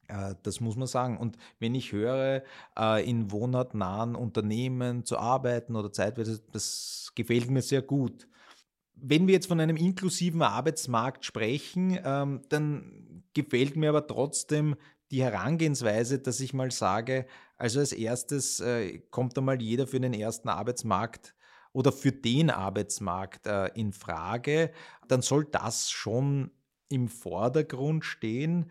Äh, 0.09 0.35
das 0.43 0.61
muss 0.61 0.77
man 0.77 0.87
sagen. 0.87 1.19
Und 1.19 1.37
wenn 1.59 1.75
ich 1.75 1.93
höre, 1.93 2.43
äh, 2.79 3.09
in 3.09 3.31
wohnortnahen 3.31 4.15
Unternehmen 4.15 5.05
zu 5.05 5.19
arbeiten 5.19 5.77
oder 5.77 5.93
zeitweise, 5.93 6.41
das 6.53 7.13
gefällt 7.15 7.51
mir 7.51 7.63
sehr 7.63 7.83
gut. 7.83 8.29
Wenn 8.95 9.27
wir 9.27 9.35
jetzt 9.35 9.49
von 9.49 9.61
einem 9.61 9.77
inklusiven 9.77 10.43
Arbeitsmarkt 10.43 11.25
sprechen, 11.25 11.99
ähm, 12.03 12.43
dann 12.49 13.25
gefällt 13.35 13.77
mir 13.77 13.91
aber 13.91 14.07
trotzdem 14.07 14.77
die 15.11 15.23
Herangehensweise, 15.23 16.19
dass 16.19 16.41
ich 16.41 16.55
mal 16.55 16.71
sage, 16.71 17.27
also 17.59 17.79
als 17.79 17.93
erstes 17.93 18.61
äh, 18.61 18.99
kommt 19.11 19.37
einmal 19.39 19.61
jeder 19.61 19.87
für 19.87 20.01
den 20.01 20.15
ersten 20.15 20.49
Arbeitsmarkt 20.49 21.35
oder 21.73 21.93
für 21.93 22.11
den 22.11 22.49
Arbeitsmarkt 22.49 23.47
in 23.75 23.93
Frage, 23.93 24.73
dann 25.09 25.21
soll 25.21 25.45
das 25.45 25.91
schon 25.91 26.51
im 26.89 27.09
Vordergrund 27.09 28.05
stehen. 28.05 28.71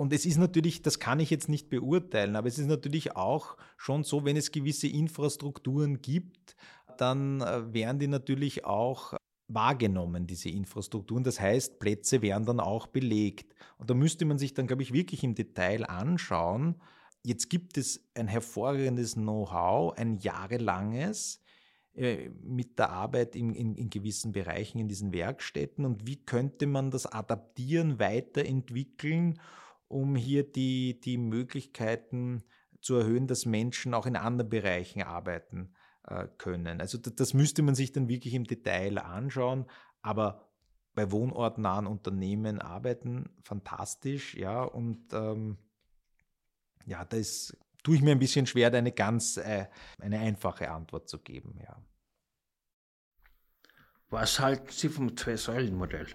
Und 0.00 0.14
es 0.14 0.24
ist 0.24 0.38
natürlich, 0.38 0.80
das 0.80 0.98
kann 0.98 1.20
ich 1.20 1.28
jetzt 1.28 1.50
nicht 1.50 1.68
beurteilen, 1.68 2.34
aber 2.34 2.48
es 2.48 2.58
ist 2.58 2.68
natürlich 2.68 3.16
auch 3.16 3.58
schon 3.76 4.02
so, 4.02 4.24
wenn 4.24 4.34
es 4.34 4.50
gewisse 4.50 4.88
Infrastrukturen 4.88 6.00
gibt, 6.00 6.56
dann 6.96 7.42
äh, 7.42 7.74
werden 7.74 7.98
die 7.98 8.06
natürlich 8.06 8.64
auch 8.64 9.12
wahrgenommen, 9.48 10.26
diese 10.26 10.48
Infrastrukturen. 10.48 11.22
Das 11.22 11.38
heißt, 11.38 11.80
Plätze 11.80 12.22
werden 12.22 12.46
dann 12.46 12.60
auch 12.60 12.86
belegt. 12.86 13.54
Und 13.76 13.90
da 13.90 13.94
müsste 13.94 14.24
man 14.24 14.38
sich 14.38 14.54
dann, 14.54 14.66
glaube 14.66 14.82
ich, 14.82 14.94
wirklich 14.94 15.22
im 15.22 15.34
Detail 15.34 15.84
anschauen. 15.84 16.76
Jetzt 17.22 17.50
gibt 17.50 17.76
es 17.76 18.08
ein 18.14 18.26
hervorragendes 18.26 19.16
Know-how, 19.16 19.98
ein 19.98 20.16
jahrelanges 20.16 21.42
äh, 21.92 22.30
mit 22.42 22.78
der 22.78 22.88
Arbeit 22.88 23.36
in, 23.36 23.52
in, 23.52 23.74
in 23.74 23.90
gewissen 23.90 24.32
Bereichen 24.32 24.78
in 24.78 24.88
diesen 24.88 25.12
Werkstätten. 25.12 25.84
Und 25.84 26.06
wie 26.06 26.24
könnte 26.24 26.66
man 26.66 26.90
das 26.90 27.04
adaptieren, 27.04 27.98
weiterentwickeln, 27.98 29.38
um 29.90 30.14
hier 30.14 30.44
die, 30.44 31.00
die 31.00 31.18
Möglichkeiten 31.18 32.44
zu 32.80 32.94
erhöhen, 32.94 33.26
dass 33.26 33.44
Menschen 33.44 33.92
auch 33.92 34.06
in 34.06 34.16
anderen 34.16 34.48
Bereichen 34.48 35.02
arbeiten 35.02 35.74
äh, 36.06 36.28
können. 36.38 36.80
Also 36.80 36.96
das 36.96 37.34
müsste 37.34 37.62
man 37.62 37.74
sich 37.74 37.92
dann 37.92 38.08
wirklich 38.08 38.34
im 38.34 38.44
Detail 38.44 38.98
anschauen, 38.98 39.66
aber 40.00 40.48
bei 40.94 41.10
wohnortnahen 41.10 41.86
Unternehmen 41.86 42.60
arbeiten 42.60 43.30
fantastisch, 43.42 44.34
ja, 44.34 44.62
und 44.62 45.12
ähm, 45.12 45.58
ja, 46.86 47.04
da 47.04 47.16
ist, 47.16 47.56
tue 47.82 47.96
ich 47.96 48.02
mir 48.02 48.12
ein 48.12 48.18
bisschen 48.18 48.46
schwer, 48.46 48.70
da 48.70 48.78
eine 48.78 48.92
ganz, 48.92 49.36
äh, 49.38 49.66
eine 49.98 50.20
einfache 50.20 50.70
Antwort 50.70 51.08
zu 51.08 51.18
geben, 51.18 51.58
ja. 51.62 51.82
Was 54.08 54.40
halten 54.40 54.70
Sie 54.70 54.88
vom 54.88 55.16
Zwei-Säulen-Modell? 55.16 56.08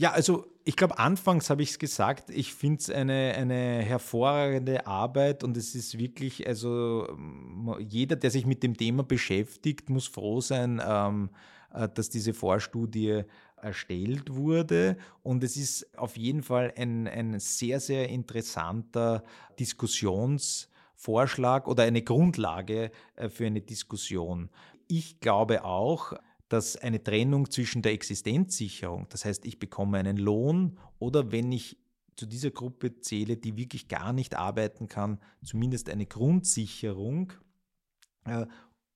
Ja, 0.00 0.12
also 0.12 0.46
ich 0.64 0.76
glaube, 0.76 0.98
anfangs 0.98 1.50
habe 1.50 1.62
ich 1.62 1.72
es 1.72 1.78
gesagt, 1.78 2.30
ich 2.30 2.54
finde 2.54 2.80
es 2.80 2.88
eine, 2.88 3.34
eine 3.36 3.82
hervorragende 3.82 4.86
Arbeit 4.86 5.44
und 5.44 5.58
es 5.58 5.74
ist 5.74 5.98
wirklich, 5.98 6.48
also 6.48 7.06
jeder, 7.78 8.16
der 8.16 8.30
sich 8.30 8.46
mit 8.46 8.62
dem 8.62 8.78
Thema 8.78 9.02
beschäftigt, 9.02 9.90
muss 9.90 10.06
froh 10.06 10.40
sein, 10.40 10.80
ähm, 10.82 11.28
äh, 11.74 11.86
dass 11.86 12.08
diese 12.08 12.32
Vorstudie 12.32 13.24
erstellt 13.60 14.34
wurde. 14.34 14.96
Und 15.22 15.44
es 15.44 15.58
ist 15.58 15.98
auf 15.98 16.16
jeden 16.16 16.42
Fall 16.42 16.72
ein, 16.78 17.06
ein 17.06 17.38
sehr, 17.38 17.78
sehr 17.78 18.08
interessanter 18.08 19.22
Diskussionsvorschlag 19.58 21.68
oder 21.68 21.82
eine 21.82 22.00
Grundlage 22.00 22.90
äh, 23.16 23.28
für 23.28 23.44
eine 23.44 23.60
Diskussion. 23.60 24.48
Ich 24.88 25.20
glaube 25.20 25.62
auch, 25.62 26.14
dass 26.50 26.76
eine 26.76 27.02
Trennung 27.02 27.48
zwischen 27.48 27.80
der 27.80 27.92
Existenzsicherung, 27.92 29.06
das 29.08 29.24
heißt, 29.24 29.46
ich 29.46 29.60
bekomme 29.60 29.98
einen 29.98 30.16
Lohn 30.16 30.78
oder 30.98 31.30
wenn 31.32 31.52
ich 31.52 31.78
zu 32.16 32.26
dieser 32.26 32.50
Gruppe 32.50 32.98
zähle, 32.98 33.36
die 33.36 33.56
wirklich 33.56 33.86
gar 33.86 34.12
nicht 34.12 34.34
arbeiten 34.34 34.88
kann, 34.88 35.20
zumindest 35.44 35.88
eine 35.88 36.06
Grundsicherung 36.06 37.32
äh, 38.24 38.46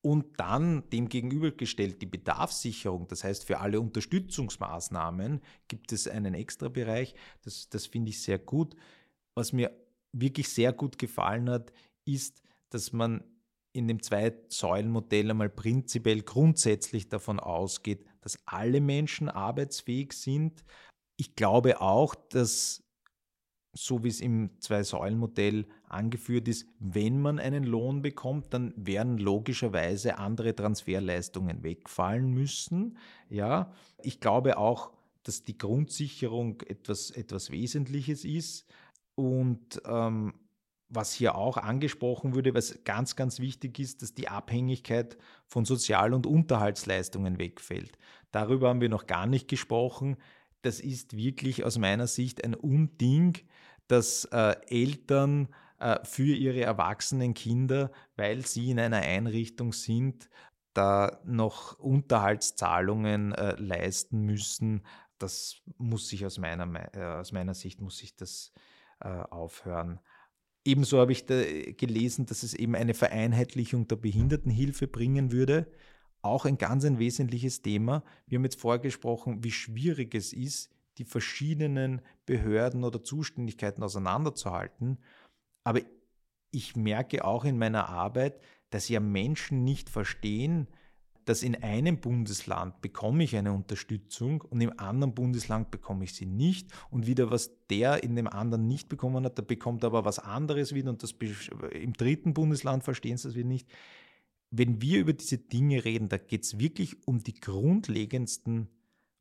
und 0.02 0.38
dann 0.38 0.90
dem 0.90 1.08
gegenübergestellt 1.08 2.02
die 2.02 2.06
Bedarfssicherung, 2.06 3.06
das 3.06 3.22
heißt 3.22 3.44
für 3.44 3.60
alle 3.60 3.80
Unterstützungsmaßnahmen 3.80 5.40
gibt 5.68 5.92
es 5.92 6.08
einen 6.08 6.34
extra 6.34 6.68
Bereich, 6.68 7.14
das, 7.42 7.68
das 7.68 7.86
finde 7.86 8.10
ich 8.10 8.20
sehr 8.20 8.40
gut. 8.40 8.74
Was 9.36 9.52
mir 9.52 9.70
wirklich 10.12 10.48
sehr 10.48 10.72
gut 10.72 10.98
gefallen 10.98 11.48
hat, 11.48 11.72
ist, 12.04 12.42
dass 12.70 12.92
man 12.92 13.22
in 13.74 13.88
dem 13.88 14.02
Zwei-Säulen-Modell 14.02 15.30
einmal 15.30 15.50
prinzipiell 15.50 16.22
grundsätzlich 16.22 17.08
davon 17.08 17.40
ausgeht, 17.40 18.04
dass 18.20 18.38
alle 18.46 18.80
Menschen 18.80 19.28
arbeitsfähig 19.28 20.12
sind. 20.12 20.64
Ich 21.16 21.34
glaube 21.34 21.80
auch, 21.80 22.14
dass, 22.14 22.84
so 23.72 24.04
wie 24.04 24.08
es 24.08 24.20
im 24.20 24.50
Zwei-Säulen-Modell 24.60 25.66
angeführt 25.88 26.46
ist, 26.46 26.68
wenn 26.78 27.20
man 27.20 27.40
einen 27.40 27.64
Lohn 27.64 28.00
bekommt, 28.00 28.54
dann 28.54 28.72
werden 28.76 29.18
logischerweise 29.18 30.18
andere 30.18 30.54
Transferleistungen 30.54 31.64
wegfallen 31.64 32.32
müssen. 32.32 32.96
Ja, 33.28 33.72
ich 34.02 34.20
glaube 34.20 34.56
auch, 34.56 34.92
dass 35.24 35.42
die 35.42 35.58
Grundsicherung 35.58 36.60
etwas, 36.62 37.10
etwas 37.10 37.50
Wesentliches 37.50 38.24
ist. 38.24 38.66
Und 39.16 39.82
ähm, 39.86 40.34
was 40.88 41.12
hier 41.12 41.34
auch 41.34 41.56
angesprochen 41.56 42.34
wurde, 42.34 42.54
was 42.54 42.84
ganz, 42.84 43.16
ganz 43.16 43.40
wichtig 43.40 43.78
ist, 43.78 44.02
dass 44.02 44.14
die 44.14 44.28
Abhängigkeit 44.28 45.16
von 45.46 45.64
Sozial- 45.64 46.14
und 46.14 46.26
Unterhaltsleistungen 46.26 47.38
wegfällt. 47.38 47.98
Darüber 48.30 48.68
haben 48.68 48.80
wir 48.80 48.88
noch 48.88 49.06
gar 49.06 49.26
nicht 49.26 49.48
gesprochen. 49.48 50.16
Das 50.62 50.80
ist 50.80 51.16
wirklich 51.16 51.64
aus 51.64 51.78
meiner 51.78 52.06
Sicht 52.06 52.44
ein 52.44 52.54
Unding, 52.54 53.38
dass 53.88 54.24
äh, 54.26 54.56
Eltern 54.68 55.48
äh, 55.78 55.98
für 56.04 56.34
ihre 56.34 56.62
erwachsenen 56.62 57.34
Kinder, 57.34 57.90
weil 58.16 58.46
sie 58.46 58.70
in 58.70 58.78
einer 58.78 58.98
Einrichtung 58.98 59.72
sind, 59.72 60.28
da 60.72 61.20
noch 61.24 61.78
Unterhaltszahlungen 61.78 63.32
äh, 63.32 63.54
leisten 63.56 64.22
müssen. 64.22 64.84
Das 65.18 65.56
muss 65.78 66.08
sich 66.08 66.26
aus 66.26 66.38
meiner, 66.38 66.94
äh, 66.94 67.20
aus 67.20 67.32
meiner 67.32 67.54
Sicht 67.54 67.80
muss 67.80 67.98
sich 67.98 68.16
das 68.16 68.52
äh, 69.00 69.08
aufhören. 69.08 70.00
Ebenso 70.64 70.98
habe 70.98 71.12
ich 71.12 71.26
gelesen, 71.26 72.26
dass 72.26 72.42
es 72.42 72.54
eben 72.54 72.74
eine 72.74 72.94
Vereinheitlichung 72.94 73.86
der 73.86 73.96
Behindertenhilfe 73.96 74.86
bringen 74.86 75.30
würde. 75.30 75.70
Auch 76.22 76.46
ein 76.46 76.56
ganz 76.56 76.84
ein 76.86 76.98
wesentliches 76.98 77.60
Thema. 77.60 78.02
Wir 78.26 78.38
haben 78.38 78.44
jetzt 78.44 78.60
vorgesprochen, 78.60 79.44
wie 79.44 79.52
schwierig 79.52 80.14
es 80.14 80.32
ist, 80.32 80.70
die 80.96 81.04
verschiedenen 81.04 82.00
Behörden 82.24 82.82
oder 82.84 83.02
Zuständigkeiten 83.02 83.82
auseinanderzuhalten. 83.82 84.98
Aber 85.64 85.80
ich 86.50 86.76
merke 86.76 87.24
auch 87.24 87.44
in 87.44 87.58
meiner 87.58 87.88
Arbeit, 87.90 88.40
dass 88.70 88.88
ja 88.88 89.00
Menschen 89.00 89.64
nicht 89.64 89.90
verstehen, 89.90 90.68
dass 91.24 91.42
in 91.42 91.62
einem 91.62 92.00
Bundesland 92.00 92.80
bekomme 92.80 93.24
ich 93.24 93.36
eine 93.36 93.52
Unterstützung 93.52 94.42
und 94.42 94.60
im 94.60 94.78
anderen 94.78 95.14
Bundesland 95.14 95.70
bekomme 95.70 96.04
ich 96.04 96.14
sie 96.14 96.26
nicht 96.26 96.70
und 96.90 97.06
wieder 97.06 97.30
was 97.30 97.50
der 97.70 98.02
in 98.02 98.16
dem 98.16 98.26
anderen 98.26 98.66
nicht 98.66 98.88
bekommen 98.88 99.24
hat, 99.24 99.38
der 99.38 99.42
bekommt 99.42 99.84
aber 99.84 100.04
was 100.04 100.18
anderes 100.18 100.74
wieder 100.74 100.90
und 100.90 101.02
das 101.02 101.14
im 101.72 101.92
dritten 101.94 102.34
Bundesland 102.34 102.84
verstehen 102.84 103.16
sie 103.16 103.28
das 103.28 103.36
wieder 103.36 103.48
nicht. 103.48 103.68
Wenn 104.50 104.80
wir 104.80 105.00
über 105.00 105.12
diese 105.12 105.38
Dinge 105.38 105.84
reden, 105.84 106.08
da 106.08 106.18
geht 106.18 106.44
es 106.44 106.58
wirklich 106.58 107.06
um 107.06 107.22
die 107.22 107.34
grundlegendsten 107.34 108.68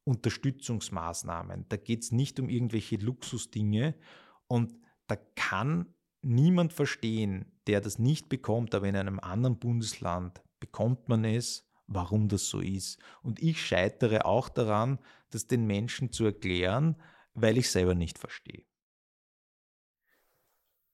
Unterstützungsmaßnahmen. 0.03 1.65
Da 1.69 1.77
geht 1.77 2.03
es 2.03 2.11
nicht 2.11 2.39
um 2.39 2.49
irgendwelche 2.49 2.97
Luxusdinge 2.97 3.95
und 4.47 4.73
da 5.07 5.15
kann 5.35 5.87
niemand 6.21 6.73
verstehen, 6.73 7.45
der 7.67 7.81
das 7.81 7.99
nicht 7.99 8.29
bekommt, 8.29 8.75
aber 8.75 8.87
in 8.87 8.95
einem 8.95 9.19
anderen 9.19 9.59
Bundesland 9.59 10.41
bekommt 10.59 11.09
man 11.09 11.25
es 11.25 11.65
warum 11.87 12.27
das 12.29 12.47
so 12.49 12.59
ist. 12.59 12.99
Und 13.21 13.41
ich 13.41 13.65
scheitere 13.65 14.25
auch 14.25 14.49
daran, 14.49 14.99
das 15.29 15.47
den 15.47 15.65
Menschen 15.65 16.11
zu 16.11 16.25
erklären, 16.25 16.95
weil 17.33 17.57
ich 17.57 17.69
selber 17.69 17.95
nicht 17.95 18.19
verstehe. 18.19 18.65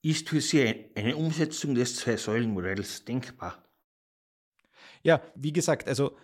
Ist 0.02 0.30
für 0.30 0.40
Sie 0.40 0.92
eine 0.96 1.18
Umsetzung 1.18 1.76
des 1.76 1.98
Zwei-Säulen-Modells 1.98 3.04
denkbar? 3.04 3.62
Ja, 5.04 5.22
wie 5.36 5.52
gesagt, 5.52 5.88
also 5.88 6.18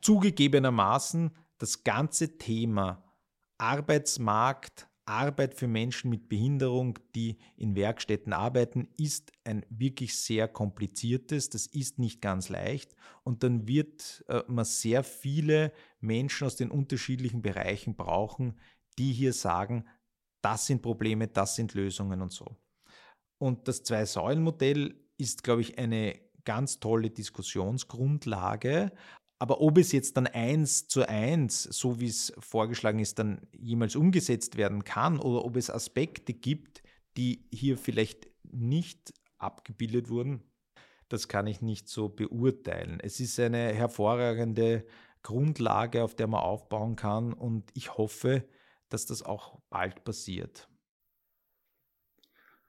zugegebenermaßen 0.00 1.36
das 1.58 1.84
ganze 1.84 2.38
Thema 2.38 3.04
Arbeitsmarkt, 3.58 4.88
Arbeit 5.06 5.54
für 5.54 5.68
Menschen 5.68 6.10
mit 6.10 6.28
Behinderung, 6.28 6.98
die 7.14 7.38
in 7.56 7.76
Werkstätten 7.76 8.32
arbeiten, 8.32 8.88
ist 8.96 9.32
ein 9.44 9.64
wirklich 9.68 10.16
sehr 10.16 10.48
kompliziertes, 10.48 11.50
das 11.50 11.66
ist 11.66 11.98
nicht 11.98 12.22
ganz 12.22 12.48
leicht 12.48 12.94
und 13.22 13.42
dann 13.42 13.68
wird 13.68 14.24
äh, 14.28 14.42
man 14.46 14.64
sehr 14.64 15.04
viele 15.04 15.72
Menschen 16.00 16.46
aus 16.46 16.56
den 16.56 16.70
unterschiedlichen 16.70 17.42
Bereichen 17.42 17.96
brauchen, 17.96 18.58
die 18.98 19.12
hier 19.12 19.32
sagen, 19.32 19.86
das 20.40 20.66
sind 20.66 20.82
Probleme, 20.82 21.28
das 21.28 21.56
sind 21.56 21.74
Lösungen 21.74 22.20
und 22.20 22.32
so. 22.32 22.56
Und 23.38 23.68
das 23.68 23.82
Zwei-Säulen-Modell 23.82 24.94
ist, 25.16 25.42
glaube 25.42 25.62
ich, 25.62 25.78
eine 25.78 26.18
ganz 26.44 26.80
tolle 26.80 27.10
Diskussionsgrundlage. 27.10 28.92
Aber 29.38 29.60
ob 29.60 29.78
es 29.78 29.92
jetzt 29.92 30.16
dann 30.16 30.26
eins 30.26 30.88
zu 30.88 31.08
eins, 31.08 31.64
so 31.64 32.00
wie 32.00 32.06
es 32.06 32.32
vorgeschlagen 32.38 33.00
ist, 33.00 33.18
dann 33.18 33.46
jemals 33.56 33.96
umgesetzt 33.96 34.56
werden 34.56 34.84
kann 34.84 35.18
oder 35.18 35.44
ob 35.44 35.56
es 35.56 35.70
Aspekte 35.70 36.32
gibt, 36.32 36.82
die 37.16 37.46
hier 37.52 37.76
vielleicht 37.76 38.28
nicht 38.42 39.12
abgebildet 39.38 40.08
wurden, 40.08 40.42
das 41.08 41.28
kann 41.28 41.46
ich 41.46 41.60
nicht 41.60 41.88
so 41.88 42.08
beurteilen. 42.08 43.00
Es 43.00 43.20
ist 43.20 43.38
eine 43.38 43.72
hervorragende 43.74 44.86
Grundlage, 45.22 46.02
auf 46.02 46.14
der 46.14 46.26
man 46.26 46.40
aufbauen 46.40 46.96
kann 46.96 47.32
und 47.32 47.70
ich 47.74 47.96
hoffe, 47.96 48.46
dass 48.88 49.06
das 49.06 49.22
auch 49.22 49.58
bald 49.70 50.04
passiert. 50.04 50.68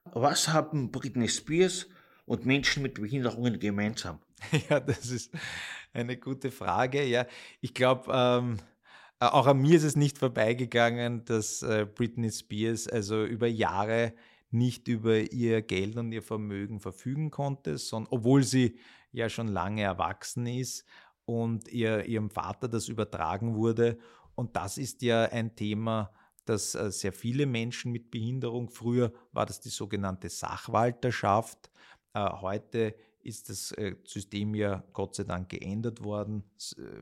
Was 0.05 0.49
haben 0.49 0.91
Britney 0.91 1.27
Spears 1.27 1.87
und 2.25 2.45
Menschen 2.45 2.83
mit 2.83 2.95
Behinderungen 2.95 3.59
gemeinsam? 3.59 4.19
Ja, 4.69 4.79
das 4.79 5.09
ist 5.09 5.31
eine 5.95 6.17
gute 6.17 6.51
Frage. 6.51 7.03
Ja, 7.05 7.25
ich 7.61 7.73
glaube, 7.73 8.11
ähm, 8.13 8.57
auch 9.19 9.47
an 9.47 9.61
mir 9.61 9.75
ist 9.75 9.83
es 9.83 9.95
nicht 9.95 10.17
vorbeigegangen, 10.17 11.25
dass 11.25 11.61
äh, 11.63 11.85
Britney 11.85 12.31
Spears 12.31 12.87
also 12.87 13.23
über 13.23 13.47
Jahre 13.47 14.13
nicht 14.51 14.87
über 14.87 15.19
ihr 15.19 15.61
Geld 15.61 15.97
und 15.97 16.11
ihr 16.11 16.21
Vermögen 16.21 16.79
verfügen 16.79 17.31
konnte, 17.31 17.77
sondern 17.77 18.13
obwohl 18.13 18.43
sie 18.43 18.77
ja 19.11 19.29
schon 19.29 19.47
lange 19.47 19.81
erwachsen 19.81 20.45
ist 20.47 20.85
und 21.25 21.67
ihr, 21.69 22.05
ihrem 22.05 22.29
Vater 22.29 22.67
das 22.67 22.87
übertragen 22.87 23.55
wurde. 23.55 23.97
Und 24.35 24.55
das 24.55 24.77
ist 24.77 25.01
ja 25.01 25.23
ein 25.23 25.55
Thema, 25.55 26.11
das 26.45 26.75
äh, 26.75 26.91
sehr 26.91 27.13
viele 27.13 27.45
Menschen 27.45 27.91
mit 27.91 28.11
Behinderung, 28.11 28.69
früher 28.69 29.11
war 29.31 29.45
das 29.45 29.61
die 29.61 29.69
sogenannte 29.69 30.29
Sachwalterschaft, 30.29 31.71
äh, 32.13 32.19
heute 32.19 32.95
ist 33.25 33.49
das 33.49 33.71
äh, 33.71 33.95
System 34.03 34.55
ja 34.55 34.83
Gott 34.93 35.15
sei 35.15 35.23
Dank 35.23 35.49
geändert 35.49 36.03
worden. 36.03 36.43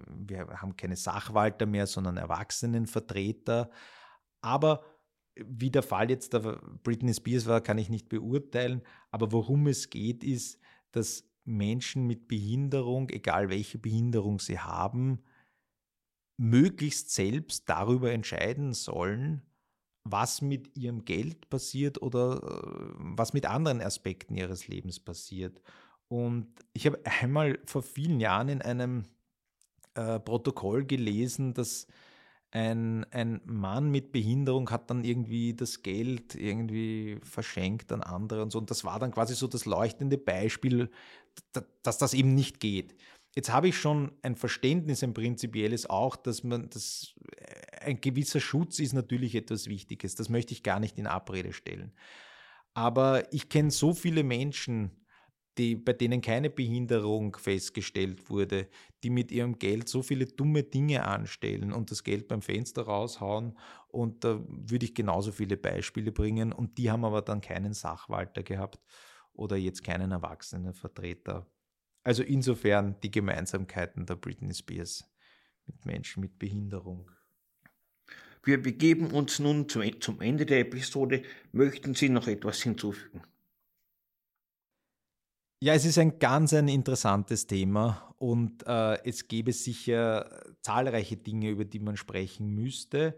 Wir 0.08 0.48
haben 0.62 0.76
keine 0.76 0.96
Sachwalter 0.96 1.66
mehr, 1.66 1.86
sondern 1.88 2.18
Erwachsenenvertreter. 2.18 3.70
Aber 4.42 4.84
wie 5.36 5.72
der 5.72 5.84
Fall 5.84 6.10
jetzt 6.10 6.34
der 6.34 6.62
Britney 6.84 7.14
Spears 7.14 7.46
war, 7.46 7.62
kann 7.62 7.78
ich 7.78 7.90
nicht 7.90 8.10
beurteilen. 8.10 8.82
Aber 9.12 9.32
worum 9.32 9.68
es 9.68 9.90
geht, 9.90 10.24
ist, 10.24 10.60
dass 10.92 11.28
Menschen 11.44 12.08
mit 12.08 12.28
Behinderung, 12.28 13.10
egal 13.10 13.50
welche 13.50 13.78
Behinderung 13.78 14.40
sie 14.40 14.60
haben, 14.60 15.24
möglichst 16.38 17.12
selbst 17.12 17.70
darüber 17.70 18.12
entscheiden 18.12 18.74
sollen, 18.74 19.44
was 20.04 20.42
mit 20.42 20.76
ihrem 20.78 21.06
Geld 21.06 21.50
passiert 21.50 22.02
oder 22.02 22.42
äh, 22.44 22.94
was 22.98 23.34
mit 23.34 23.46
anderen 23.46 23.82
Aspekten 23.82 24.36
ihres 24.36 24.68
Lebens 24.68 25.00
passiert. 25.00 25.62
Und 26.14 26.46
ich 26.74 26.86
habe 26.86 27.00
einmal 27.06 27.58
vor 27.66 27.82
vielen 27.82 28.20
Jahren 28.20 28.48
in 28.48 28.62
einem 28.62 29.06
äh, 29.96 30.20
Protokoll 30.20 30.86
gelesen, 30.86 31.56
dass 31.56 31.88
ein, 32.52 33.04
ein 33.06 33.42
Mann 33.46 33.90
mit 33.90 34.12
Behinderung 34.12 34.70
hat 34.70 34.92
dann 34.92 35.06
irgendwie 35.06 35.56
das 35.56 35.82
Geld 35.82 36.36
irgendwie 36.36 37.18
verschenkt 37.24 37.92
an 37.92 38.04
andere 38.04 38.44
und 38.44 38.52
so. 38.52 38.60
Und 38.60 38.70
das 38.70 38.84
war 38.84 39.00
dann 39.00 39.10
quasi 39.10 39.34
so 39.34 39.48
das 39.48 39.66
leuchtende 39.66 40.20
Beispiel, 40.20 40.92
dass 41.82 41.98
das 41.98 42.14
eben 42.14 42.36
nicht 42.36 42.60
geht. 42.60 42.94
Jetzt 43.36 43.52
habe 43.52 43.70
ich 43.70 43.78
schon 43.80 44.12
ein 44.22 44.36
Verständnis, 44.36 45.04
ein 45.04 45.16
prinzipielles 45.16 45.90
auch, 45.90 46.16
dass 46.16 46.44
man 46.44 46.70
das, 46.70 47.16
äh, 47.38 47.86
ein 47.86 48.02
gewisser 48.02 48.40
Schutz 48.40 48.78
ist 48.78 48.94
natürlich 48.94 49.34
etwas 49.34 49.66
Wichtiges. 49.66 50.14
Das 50.14 50.30
möchte 50.30 50.54
ich 50.54 50.62
gar 50.62 50.80
nicht 50.80 51.00
in 51.00 51.08
Abrede 51.08 51.54
stellen. 51.54 51.92
Aber 52.76 53.34
ich 53.34 53.50
kenne 53.50 53.72
so 53.72 53.96
viele 53.96 54.24
Menschen, 54.24 54.92
die, 55.58 55.76
bei 55.76 55.94
denen 55.94 56.22
keine 56.22 56.50
Behinderung 56.50 57.36
festgestellt 57.36 58.30
wurde, 58.30 58.68
die 59.04 59.10
mit 59.10 59.32
ihrem 59.32 59.60
Geld 59.60 59.88
so 59.88 60.02
viele 60.02 60.26
dumme 60.26 60.64
Dinge 60.64 61.06
anstellen 61.06 61.72
und 61.72 61.92
das 61.92 62.04
Geld 62.04 62.28
beim 62.28 62.42
Fenster 62.42 62.84
raushauen. 62.84 63.58
Und 63.88 64.24
da 64.24 64.44
würde 64.48 64.86
ich 64.86 64.96
genauso 64.96 65.32
viele 65.32 65.58
Beispiele 65.58 66.12
bringen. 66.12 66.52
Und 66.54 66.78
die 66.78 66.90
haben 66.90 67.06
aber 67.06 67.22
dann 67.22 67.42
keinen 67.42 67.74
Sachwalter 67.74 68.44
gehabt 68.44 68.80
oder 69.34 69.56
jetzt 69.56 69.84
keinen 69.84 70.12
Erwachsenenvertreter. 70.12 71.48
Also 72.04 72.24
insofern 72.24 73.00
die 73.02 73.12
Gemeinsamkeiten 73.12 74.06
der 74.06 74.16
Britney 74.16 74.54
Spears 74.54 75.06
mit 75.66 75.86
Menschen 75.86 76.22
mit 76.22 76.40
Behinderung. 76.40 77.10
Wir 78.44 78.62
begeben 78.62 79.12
uns 79.12 79.40
nun 79.40 79.70
zum 79.70 80.20
Ende 80.20 80.46
der 80.46 80.60
Episode. 80.60 81.24
Möchten 81.54 81.94
Sie 81.94 82.10
noch 82.10 82.28
etwas 82.28 82.62
hinzufügen? 82.62 83.22
Ja, 85.64 85.74
es 85.74 85.86
ist 85.86 85.98
ein 85.98 86.20
ganz 86.20 86.54
ein 86.54 86.68
interessantes 86.68 87.48
Thema 87.48 88.14
und 88.18 88.68
äh, 88.68 89.02
es 89.08 89.30
gäbe 89.30 89.54
sicher 89.54 90.44
zahlreiche 90.62 91.16
Dinge, 91.16 91.52
über 91.52 91.64
die 91.64 91.80
man 91.80 91.96
sprechen 91.96 92.50
müsste. 92.50 93.16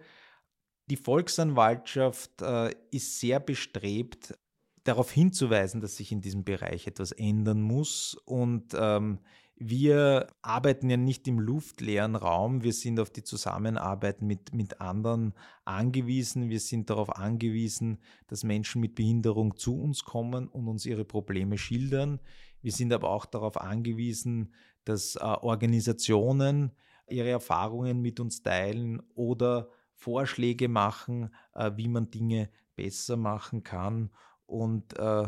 Die 0.86 0.96
Volksanwaltschaft 0.96 2.44
äh, 2.44 2.70
ist 2.92 3.20
sehr 3.20 3.40
bestrebt, 3.40 4.38
darauf 4.84 5.12
hinzuweisen, 5.12 5.82
dass 5.82 5.98
sich 5.98 6.12
in 6.12 6.22
diesem 6.22 6.44
Bereich 6.44 6.86
etwas 6.86 7.14
ändern 7.14 7.64
muss. 7.64 8.14
Und 8.26 8.76
ähm, 8.80 9.18
wir 9.58 10.28
arbeiten 10.42 10.90
ja 10.90 10.98
nicht 10.98 11.28
im 11.30 11.40
luftleeren 11.40 12.16
Raum, 12.16 12.64
wir 12.64 12.74
sind 12.74 13.00
auf 13.00 13.10
die 13.10 13.24
Zusammenarbeit 13.24 14.22
mit, 14.22 14.54
mit 14.54 14.82
anderen 14.82 15.34
angewiesen. 15.64 16.50
Wir 16.50 16.60
sind 16.60 16.90
darauf 16.90 17.16
angewiesen, 17.16 18.00
dass 18.28 18.44
Menschen 18.44 18.82
mit 18.82 18.96
Behinderung 18.96 19.56
zu 19.56 19.80
uns 19.80 20.04
kommen 20.04 20.50
und 20.50 20.68
uns 20.68 20.86
ihre 20.86 21.06
Probleme 21.06 21.58
schildern. 21.58 22.20
Wir 22.62 22.74
sind 22.74 22.92
aber 22.92 23.10
auch 23.10 23.26
darauf 23.26 23.62
angewiesen, 23.62 24.54
dass 24.84 25.16
äh, 25.16 25.20
Organisationen 25.20 26.72
ihre 27.08 27.30
Erfahrungen 27.30 28.02
mit 28.02 28.20
uns 28.20 28.44
teilen 28.44 29.02
oder 29.14 29.70
Vorschläge 29.94 30.68
machen, 30.68 31.34
äh, 31.54 31.72
wie 31.76 31.88
man 31.88 32.12
Dinge 32.12 32.50
besser 32.76 33.16
machen 33.16 33.64
kann. 33.64 34.10
Und 34.46 35.00
äh, 35.00 35.28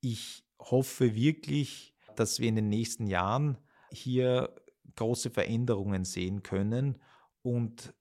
ich 0.00 0.44
hoffe 0.58 1.14
wirklich, 1.14 1.93
dass 2.16 2.38
wir 2.38 2.48
in 2.48 2.56
den 2.56 2.68
nächsten 2.68 3.06
Jahren 3.06 3.58
hier 3.90 4.54
große 4.96 5.30
Veränderungen 5.30 6.04
sehen 6.04 6.42
können 6.42 6.98
und 7.42 7.94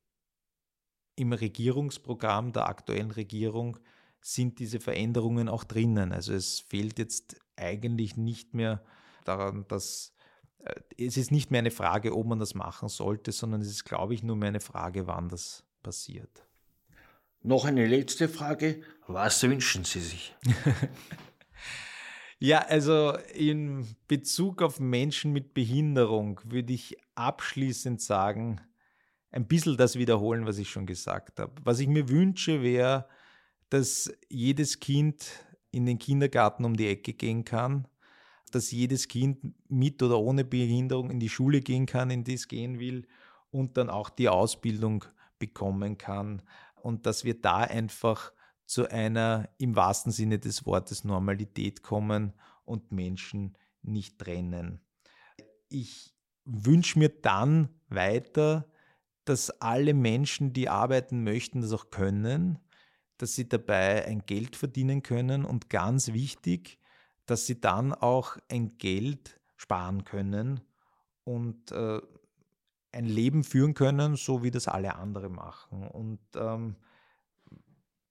im 1.15 1.33
Regierungsprogramm 1.33 2.53
der 2.53 2.67
aktuellen 2.67 3.11
Regierung 3.11 3.77
sind 4.21 4.59
diese 4.59 4.79
Veränderungen 4.79 5.49
auch 5.49 5.63
drinnen. 5.63 6.11
Also 6.11 6.33
es 6.33 6.59
fehlt 6.59 6.97
jetzt 6.97 7.35
eigentlich 7.55 8.17
nicht 8.17 8.53
mehr 8.53 8.83
daran, 9.25 9.65
dass 9.67 10.13
äh, 10.59 10.73
es 10.97 11.17
ist 11.17 11.31
nicht 11.31 11.51
mehr 11.51 11.59
eine 11.59 11.71
Frage, 11.71 12.15
ob 12.15 12.25
man 12.25 12.39
das 12.39 12.55
machen 12.55 12.89
sollte, 12.89 13.31
sondern 13.31 13.61
es 13.61 13.67
ist, 13.67 13.83
glaube 13.83 14.13
ich, 14.13 14.23
nur 14.23 14.35
mehr 14.35 14.49
eine 14.49 14.59
Frage, 14.59 15.07
wann 15.07 15.29
das 15.29 15.63
passiert. 15.83 16.47
Noch 17.41 17.65
eine 17.65 17.85
letzte 17.85 18.29
Frage. 18.29 18.81
Was 19.05 19.43
wünschen 19.43 19.83
Sie 19.83 19.99
sich? 19.99 20.33
Ja, 22.43 22.57
also 22.57 23.15
in 23.33 23.87
Bezug 24.09 24.61
auf 24.61 24.81
Menschen 24.81 25.31
mit 25.31 25.53
Behinderung 25.53 26.41
würde 26.43 26.73
ich 26.73 26.97
abschließend 27.15 28.01
sagen, 28.01 28.59
ein 29.31 29.47
bisschen 29.47 29.77
das 29.77 29.95
wiederholen, 29.97 30.45
was 30.45 30.57
ich 30.57 30.69
schon 30.69 30.85
gesagt 30.85 31.39
habe. 31.39 31.53
Was 31.63 31.79
ich 31.79 31.87
mir 31.87 32.09
wünsche, 32.09 32.61
wäre, 32.61 33.07
dass 33.69 34.11
jedes 34.27 34.81
Kind 34.81 35.25
in 35.71 35.85
den 35.85 35.99
Kindergarten 35.99 36.65
um 36.65 36.75
die 36.75 36.89
Ecke 36.89 37.13
gehen 37.13 37.45
kann, 37.45 37.87
dass 38.51 38.71
jedes 38.71 39.07
Kind 39.07 39.39
mit 39.69 40.03
oder 40.03 40.19
ohne 40.19 40.43
Behinderung 40.43 41.11
in 41.11 41.21
die 41.21 41.29
Schule 41.29 41.61
gehen 41.61 41.85
kann, 41.85 42.09
in 42.09 42.25
die 42.25 42.33
es 42.33 42.49
gehen 42.49 42.77
will 42.77 43.07
und 43.51 43.77
dann 43.77 43.89
auch 43.89 44.09
die 44.09 44.27
Ausbildung 44.27 45.05
bekommen 45.39 45.97
kann 45.97 46.41
und 46.75 47.05
dass 47.05 47.23
wir 47.23 47.39
da 47.39 47.59
einfach 47.59 48.33
zu 48.65 48.89
einer 48.89 49.49
im 49.57 49.75
wahrsten 49.75 50.11
Sinne 50.11 50.39
des 50.39 50.65
Wortes 50.65 51.03
Normalität 51.03 51.83
kommen 51.83 52.33
und 52.65 52.91
Menschen 52.91 53.57
nicht 53.81 54.19
trennen. 54.19 54.79
Ich 55.69 56.13
wünsche 56.45 56.99
mir 56.99 57.09
dann 57.09 57.69
weiter, 57.89 58.67
dass 59.25 59.49
alle 59.61 59.93
Menschen, 59.93 60.53
die 60.53 60.69
arbeiten 60.69 61.23
möchten, 61.23 61.61
das 61.61 61.71
auch 61.71 61.89
können, 61.89 62.59
dass 63.17 63.35
sie 63.35 63.47
dabei 63.47 64.05
ein 64.05 64.25
Geld 64.25 64.55
verdienen 64.55 65.03
können 65.03 65.45
und 65.45 65.69
ganz 65.69 66.11
wichtig, 66.13 66.79
dass 67.25 67.45
sie 67.45 67.61
dann 67.61 67.93
auch 67.93 68.37
ein 68.49 68.77
Geld 68.77 69.39
sparen 69.55 70.03
können 70.03 70.59
und 71.23 71.71
äh, 71.71 72.01
ein 72.91 73.05
Leben 73.05 73.43
führen 73.43 73.73
können, 73.73 74.15
so 74.17 74.43
wie 74.43 74.51
das 74.51 74.67
alle 74.67 74.95
anderen 74.95 75.33
machen. 75.33 75.87
Und 75.87 76.19
ähm, 76.35 76.75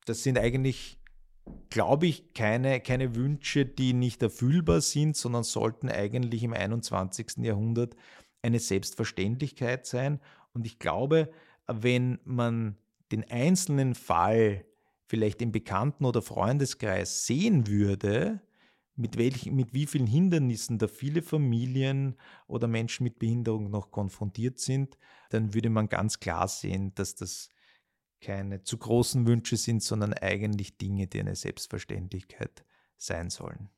das 0.05 0.23
sind 0.23 0.39
eigentlich, 0.39 0.99
glaube 1.71 2.07
ich, 2.07 2.35
keine, 2.35 2.81
keine 2.81 3.15
Wünsche, 3.15 3.65
die 3.67 3.93
nicht 3.93 4.23
erfüllbar 4.23 4.81
sind, 4.81 5.17
sondern 5.17 5.45
sollten 5.45 5.89
eigentlich 5.89 6.43
im 6.43 6.53
21. 6.53 7.39
Jahrhundert 7.39 7.95
eine 8.43 8.59
Selbstverständlichkeit 8.59 9.87
sein. 9.87 10.21
Und 10.53 10.67
ich 10.67 10.79
glaube, 10.79 11.31
wenn 11.67 12.19
man 12.25 12.77
den 13.11 13.29
einzelnen 13.31 13.95
Fall 13.95 14.65
vielleicht 15.07 15.43
im 15.43 15.53
Bekannten- 15.53 16.05
oder 16.05 16.23
Freundeskreis 16.23 17.27
sehen 17.27 17.67
würde, 17.67 18.41
mit, 18.95 19.17
welch, 19.17 19.51
mit 19.51 19.73
wie 19.73 19.87
vielen 19.87 20.07
Hindernissen 20.07 20.79
da 20.79 20.87
viele 20.87 21.23
Familien 21.23 22.17
oder 22.47 22.67
Menschen 22.67 23.05
mit 23.05 23.19
Behinderung 23.19 23.71
noch 23.71 23.91
konfrontiert 23.91 24.59
sind, 24.59 24.99
dann 25.31 25.55
würde 25.55 25.71
man 25.71 25.89
ganz 25.89 26.21
klar 26.21 26.49
sehen, 26.49 26.95
dass 26.95 27.15
das 27.15 27.49
keine 28.23 28.63
zu 28.63 28.79
großen 28.79 29.27
Wünsche 29.27 29.57
sind, 29.57 29.83
sondern 29.83 30.15
eigentlich 30.15 30.79
Dinge, 30.79 31.09
die 31.09 31.21
eine 31.21 31.37
Selbstverständlichkeit 31.37 32.65
sein 32.97 33.29
sollen. 33.29 33.69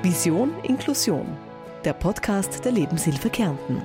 Vision 0.02 0.54
Inklusion, 0.64 1.26
der 1.84 1.92
Podcast 1.92 2.64
der 2.64 2.72
Lebenshilfe 2.72 3.30
Kärnten. 3.30 3.82